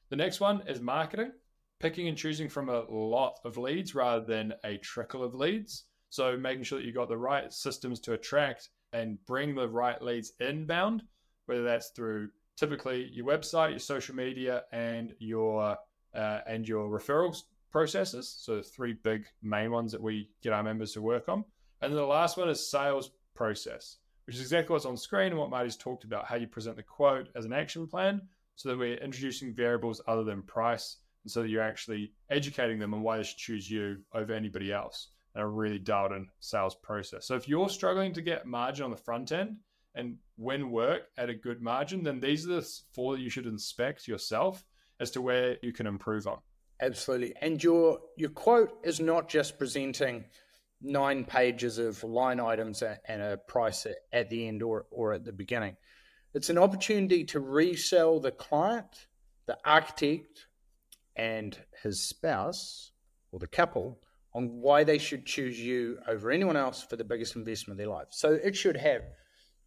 The 0.10 0.16
next 0.16 0.40
one 0.40 0.64
is 0.68 0.82
marketing 0.82 1.32
picking 1.80 2.08
and 2.08 2.18
choosing 2.18 2.50
from 2.50 2.70
a 2.70 2.86
lot 2.90 3.40
of 3.44 3.58
leads 3.58 3.96
rather 3.96 4.24
than 4.26 4.54
a 4.64 4.78
trickle 4.78 5.24
of 5.24 5.36
leads. 5.36 5.86
So 6.10 6.38
making 6.38 6.64
sure 6.64 6.80
that 6.80 6.86
you've 6.86 6.96
got 6.96 7.10
the 7.10 7.18
right 7.18 7.52
systems 7.52 8.00
to 8.02 8.14
attract 8.14 8.70
and 8.94 9.18
bring 9.26 9.56
the 9.56 9.68
right 9.68 10.02
leads 10.02 10.34
inbound, 10.40 11.04
whether 11.48 11.64
that's 11.64 11.90
through 11.90 12.30
typically 12.58 13.10
your 13.12 13.26
website, 13.26 13.72
your 13.72 13.80
social 13.80 14.16
media, 14.16 14.64
and 14.72 15.14
your 15.20 15.78
uh, 16.14 16.40
and 16.48 16.66
your 16.66 16.88
referrals 16.88 17.44
processes. 17.72 18.36
So 18.40 18.62
three 18.62 18.94
big 18.94 19.26
main 19.42 19.72
ones 19.72 19.92
that 19.92 20.02
we 20.02 20.30
get 20.42 20.54
our 20.54 20.64
members 20.64 20.94
to 20.94 21.02
work 21.02 21.30
on. 21.30 21.44
And 21.82 21.92
then 21.92 21.98
the 21.98 22.06
last 22.06 22.38
one 22.38 22.50
is 22.50 22.70
sales 22.70 23.12
process, 23.34 23.98
which 24.26 24.36
is 24.36 24.42
exactly 24.42 24.74
what's 24.74 24.86
on 24.86 24.98
screen 24.98 25.28
and 25.28 25.38
what 25.38 25.50
Marty's 25.50 25.76
talked 25.76 26.04
about, 26.04 26.26
how 26.26 26.36
you 26.36 26.48
present 26.48 26.78
the 26.78 26.84
quote 26.84 27.30
as 27.36 27.46
an 27.46 27.54
action 27.54 27.88
plan 27.88 28.22
so 28.56 28.70
that 28.70 28.78
we're 28.78 28.96
introducing 28.96 29.54
variables 29.54 30.02
other 30.08 30.24
than 30.24 30.42
price 30.42 30.98
and 31.24 31.32
so 31.32 31.42
that 31.42 31.50
you're 31.50 31.62
actually 31.62 32.14
educating 32.30 32.80
them 32.80 32.94
on 32.94 33.02
why 33.02 33.18
they 33.18 33.24
should 33.24 33.38
choose 33.38 33.70
you 33.70 33.98
over 34.14 34.34
anybody 34.34 34.72
else 34.72 35.10
and 35.34 35.44
a 35.44 35.48
really 35.48 35.80
dialed 35.80 36.14
in 36.14 36.28
sales 36.40 36.76
process. 36.76 37.28
So 37.28 37.36
if 37.36 37.48
you're 37.48 37.70
struggling 37.70 38.14
to 38.14 38.22
get 38.22 38.46
margin 38.46 38.86
on 38.86 38.92
the 38.92 38.98
front 38.98 39.32
end 39.32 39.58
and 39.94 40.18
win 40.38 40.72
work 40.72 41.04
at 41.18 41.30
a 41.30 41.34
good 41.34 41.62
margin, 41.62 42.04
then 42.04 42.20
these 42.20 42.46
are 42.46 42.54
the 42.54 42.70
four 42.94 43.16
that 43.16 43.22
you 43.22 43.30
should 43.30 43.46
inspect 43.46 44.08
yourself 44.08 44.64
as 45.00 45.12
to 45.12 45.22
where 45.22 45.58
you 45.62 45.74
can 45.74 45.88
improve 45.88 46.26
on. 46.26 46.40
Absolutely. 46.82 47.34
And 47.42 47.64
your 47.64 48.00
your 48.18 48.30
quote 48.30 48.80
is 48.84 49.00
not 49.00 49.30
just 49.30 49.58
presenting 49.58 50.26
nine 50.82 51.24
pages 51.24 51.78
of 51.78 52.04
line 52.04 52.40
items 52.40 52.84
and 53.08 53.22
a 53.22 53.38
price 53.38 53.88
at 54.12 54.30
the 54.30 54.48
end 54.48 54.62
or, 54.62 54.86
or 54.92 55.14
at 55.14 55.24
the 55.24 55.32
beginning. 55.32 55.76
It's 56.34 56.50
an 56.50 56.58
opportunity 56.58 57.24
to 57.26 57.40
resell 57.40 58.20
the 58.20 58.32
client, 58.32 59.08
the 59.46 59.58
architect, 59.64 60.48
and 61.16 61.58
his 61.82 62.02
spouse 62.02 62.92
or 63.32 63.40
the 63.40 63.48
couple 63.48 64.00
on 64.34 64.50
why 64.60 64.84
they 64.84 64.98
should 64.98 65.26
choose 65.26 65.58
you 65.60 65.98
over 66.08 66.30
anyone 66.30 66.58
else 66.58 66.84
for 66.84 66.98
the 66.98 67.06
biggest 67.06 67.38
investment 67.38 67.76
of 67.76 67.78
their 67.78 67.94
life. 67.94 68.08
So 68.10 68.34
it 68.34 68.56
should 68.56 68.76
have 68.76 69.04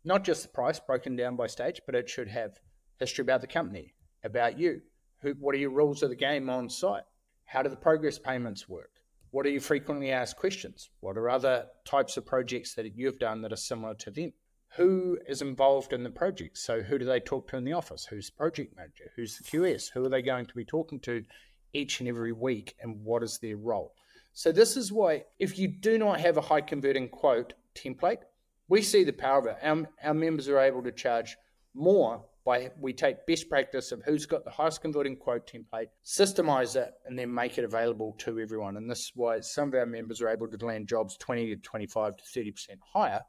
not 0.04 0.24
just 0.24 0.42
the 0.42 0.48
price 0.48 0.78
broken 0.78 1.16
down 1.16 1.36
by 1.36 1.46
stage, 1.46 1.80
but 1.86 1.94
it 1.94 2.08
should 2.08 2.28
have 2.28 2.60
history 2.98 3.22
about 3.22 3.40
the 3.40 3.46
company, 3.46 3.94
about 4.22 4.58
you. 4.58 4.82
Who, 5.20 5.33
what 5.38 5.54
are 5.54 5.59
your 5.59 5.70
rules 5.70 6.02
of 6.02 6.11
the 6.11 6.16
game 6.16 6.48
on 6.48 6.68
site? 6.68 7.04
How 7.44 7.62
do 7.62 7.68
the 7.68 7.76
progress 7.76 8.18
payments 8.18 8.68
work? 8.68 8.90
What 9.31 9.46
are 9.46 9.50
your 9.50 9.61
frequently 9.61 10.11
asked 10.11 10.37
questions? 10.37 10.90
What 11.00 11.18
are 11.18 11.28
other 11.28 11.66
types 11.85 12.16
of 12.16 12.26
projects 12.26 12.74
that 12.74 12.96
you've 12.96 13.18
done 13.18 13.42
that 13.42 13.52
are 13.52 13.57
similar 13.57 13.94
to 13.94 14.11
them? 14.11 14.33
who 14.76 15.18
is 15.26 15.42
involved 15.42 15.92
in 15.92 16.02
the 16.02 16.11
project. 16.11 16.59
So, 16.59 16.83
who 16.83 16.98
do 16.98 17.04
they 17.04 17.20
talk 17.20 17.48
to 17.48 17.57
in 17.57 17.64
the 17.64 17.72
office? 17.72 18.04
Who's 18.04 18.31
the 18.31 18.37
project 18.37 18.76
manager? 18.76 19.11
Who's 19.16 19.38
the 19.38 19.44
QS? 19.44 19.90
Who 19.92 20.04
are 20.04 20.09
they 20.09 20.22
going 20.22 20.46
to 20.46 20.54
be 20.54 20.64
talking 20.64 21.00
to 21.00 21.24
each 21.72 22.00
and 22.00 22.09
every 22.09 22.33
week? 22.33 22.74
And 22.81 23.02
what 23.02 23.22
is 23.22 23.38
their 23.38 23.57
role? 23.57 23.94
So, 24.33 24.52
this 24.52 24.76
is 24.76 24.92
why, 24.92 25.24
if 25.38 25.59
you 25.59 25.68
do 25.68 25.98
not 25.98 26.20
have 26.20 26.37
a 26.37 26.42
high 26.42 26.61
converting 26.61 27.09
quote 27.09 27.54
template, 27.74 28.22
we 28.68 28.83
see 28.83 29.04
the 29.04 29.12
power 29.12 29.38
of 29.38 29.46
it. 29.46 29.57
Our, 29.62 29.88
our 30.04 30.14
members 30.14 30.48
are 30.48 30.61
able 30.61 30.83
to 30.83 30.92
charge 30.92 31.37
more 31.74 32.24
by 32.48 32.70
we 32.80 32.94
take 32.94 33.26
best 33.26 33.50
practice 33.50 33.92
of 33.92 34.02
who's 34.04 34.24
got 34.24 34.42
the 34.42 34.50
highest 34.50 34.80
converting 34.80 35.14
quote 35.14 35.46
template, 35.46 35.88
systemize 36.02 36.76
it, 36.76 36.94
and 37.04 37.18
then 37.18 37.32
make 37.32 37.58
it 37.58 37.64
available 37.64 38.14
to 38.16 38.40
everyone. 38.40 38.78
And 38.78 38.90
this 38.90 39.00
is 39.00 39.12
why 39.14 39.40
some 39.40 39.68
of 39.68 39.74
our 39.74 39.84
members 39.84 40.22
are 40.22 40.30
able 40.30 40.48
to 40.48 40.66
land 40.66 40.88
jobs 40.88 41.18
20 41.18 41.54
to 41.54 41.56
25 41.56 42.16
to 42.16 42.24
30% 42.24 42.54
higher 42.94 43.20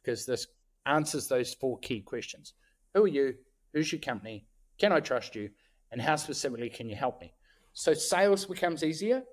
because 0.00 0.24
this 0.24 0.46
answers 0.86 1.26
those 1.26 1.54
four 1.54 1.80
key 1.80 2.02
questions. 2.02 2.54
Who 2.94 3.02
are 3.02 3.08
you? 3.08 3.34
Who's 3.74 3.90
your 3.90 4.00
company? 4.00 4.46
Can 4.78 4.92
I 4.92 5.00
trust 5.00 5.34
you? 5.34 5.50
And 5.90 6.00
how 6.00 6.14
specifically 6.14 6.70
can 6.70 6.88
you 6.88 6.94
help 6.94 7.20
me? 7.20 7.34
So 7.72 7.94
sales 7.94 8.44
becomes 8.44 8.84
easier 8.84 9.24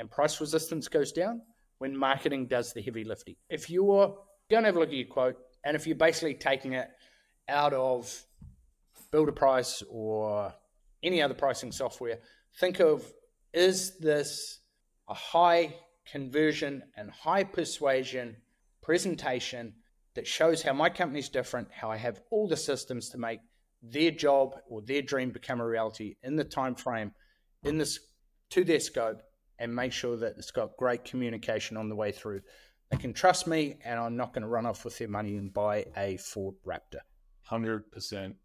and 0.00 0.10
price 0.10 0.40
resistance 0.40 0.88
goes 0.88 1.12
down 1.12 1.42
when 1.78 1.96
marketing 1.96 2.48
does 2.48 2.72
the 2.72 2.82
heavy 2.82 3.04
lifting. 3.04 3.36
If 3.48 3.70
you're 3.70 4.16
going 4.50 4.64
to 4.64 4.66
have 4.66 4.76
a 4.76 4.80
look 4.80 4.88
at 4.88 4.94
your 4.96 5.06
quote, 5.06 5.36
and 5.64 5.76
if 5.76 5.86
you're 5.86 5.94
basically 5.94 6.34
taking 6.34 6.72
it 6.72 6.88
out 7.48 7.72
of 7.72 8.24
builder 9.10 9.32
price 9.32 9.82
or 9.88 10.52
any 11.02 11.22
other 11.22 11.34
pricing 11.34 11.72
software, 11.72 12.18
think 12.58 12.80
of 12.80 13.04
is 13.52 13.98
this 13.98 14.60
a 15.08 15.14
high 15.14 15.74
conversion 16.10 16.82
and 16.96 17.10
high 17.10 17.44
persuasion 17.44 18.36
presentation 18.82 19.74
that 20.14 20.26
shows 20.26 20.62
how 20.62 20.72
my 20.72 20.88
company 20.88 21.20
is 21.20 21.28
different, 21.28 21.68
how 21.70 21.90
I 21.90 21.96
have 21.96 22.20
all 22.30 22.48
the 22.48 22.56
systems 22.56 23.08
to 23.10 23.18
make 23.18 23.40
their 23.82 24.10
job 24.10 24.56
or 24.68 24.82
their 24.82 25.02
dream 25.02 25.30
become 25.30 25.60
a 25.60 25.66
reality 25.66 26.16
in 26.22 26.36
the 26.36 26.44
time 26.44 26.74
frame, 26.74 27.12
in 27.64 27.78
this 27.78 28.00
to 28.50 28.64
their 28.64 28.80
scope, 28.80 29.22
and 29.58 29.74
make 29.74 29.92
sure 29.92 30.16
that 30.16 30.34
it's 30.38 30.50
got 30.50 30.76
great 30.76 31.04
communication 31.04 31.76
on 31.76 31.88
the 31.88 31.94
way 31.94 32.10
through. 32.10 32.40
They 32.90 32.96
can 32.96 33.12
trust 33.12 33.46
me, 33.46 33.78
and 33.84 34.00
I'm 34.00 34.16
not 34.16 34.32
going 34.32 34.42
to 34.42 34.48
run 34.48 34.66
off 34.66 34.84
with 34.84 34.96
their 34.98 35.08
money 35.08 35.36
and 35.36 35.52
buy 35.52 35.84
a 35.96 36.16
Ford 36.16 36.54
Raptor. 36.66 37.00
Hundred 37.42 37.90
percent. 37.92 38.36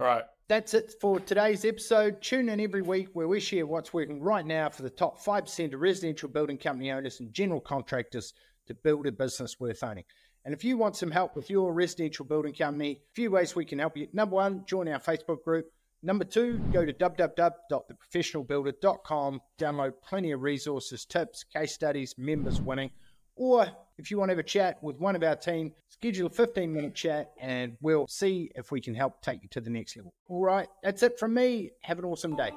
All 0.00 0.06
right. 0.06 0.24
That's 0.48 0.72
it 0.72 0.94
for 0.98 1.20
today's 1.20 1.66
episode. 1.66 2.22
Tune 2.22 2.48
in 2.48 2.58
every 2.58 2.80
week 2.80 3.08
where 3.12 3.28
we 3.28 3.38
share 3.38 3.66
what's 3.66 3.92
working 3.92 4.22
right 4.22 4.46
now 4.46 4.70
for 4.70 4.80
the 4.82 4.88
top 4.88 5.22
5% 5.22 5.74
of 5.74 5.80
residential 5.80 6.30
building 6.30 6.56
company 6.56 6.90
owners 6.90 7.20
and 7.20 7.30
general 7.34 7.60
contractors 7.60 8.32
to 8.66 8.72
build 8.74 9.06
a 9.06 9.12
business 9.12 9.60
worth 9.60 9.84
owning. 9.84 10.04
And 10.46 10.54
if 10.54 10.64
you 10.64 10.78
want 10.78 10.96
some 10.96 11.10
help 11.10 11.36
with 11.36 11.50
your 11.50 11.74
residential 11.74 12.24
building 12.24 12.54
company, 12.54 12.92
a 12.92 13.00
few 13.14 13.30
ways 13.30 13.54
we 13.54 13.66
can 13.66 13.78
help 13.78 13.94
you. 13.94 14.08
Number 14.14 14.36
one, 14.36 14.64
join 14.66 14.88
our 14.88 14.98
Facebook 14.98 15.44
group. 15.44 15.66
Number 16.02 16.24
two, 16.24 16.58
go 16.72 16.86
to 16.86 16.94
www.theprofessionalbuilder.com, 16.94 19.40
download 19.58 19.92
plenty 20.02 20.32
of 20.32 20.40
resources, 20.40 21.04
tips, 21.04 21.44
case 21.44 21.74
studies, 21.74 22.14
members 22.16 22.58
winning. 22.58 22.90
Or 23.36 23.66
if 24.00 24.10
you 24.10 24.18
want 24.18 24.30
to 24.30 24.32
have 24.32 24.38
a 24.38 24.42
chat 24.42 24.82
with 24.82 24.98
one 24.98 25.14
of 25.14 25.22
our 25.22 25.36
team, 25.36 25.72
schedule 25.88 26.26
a 26.26 26.30
15 26.30 26.72
minute 26.72 26.94
chat 26.94 27.32
and 27.38 27.76
we'll 27.82 28.06
see 28.08 28.50
if 28.56 28.72
we 28.72 28.80
can 28.80 28.94
help 28.94 29.20
take 29.20 29.42
you 29.42 29.48
to 29.50 29.60
the 29.60 29.70
next 29.70 29.96
level. 29.96 30.14
All 30.28 30.42
right, 30.42 30.68
that's 30.82 31.02
it 31.02 31.18
from 31.18 31.34
me. 31.34 31.70
Have 31.82 31.98
an 31.98 32.06
awesome 32.06 32.34
day. 32.34 32.50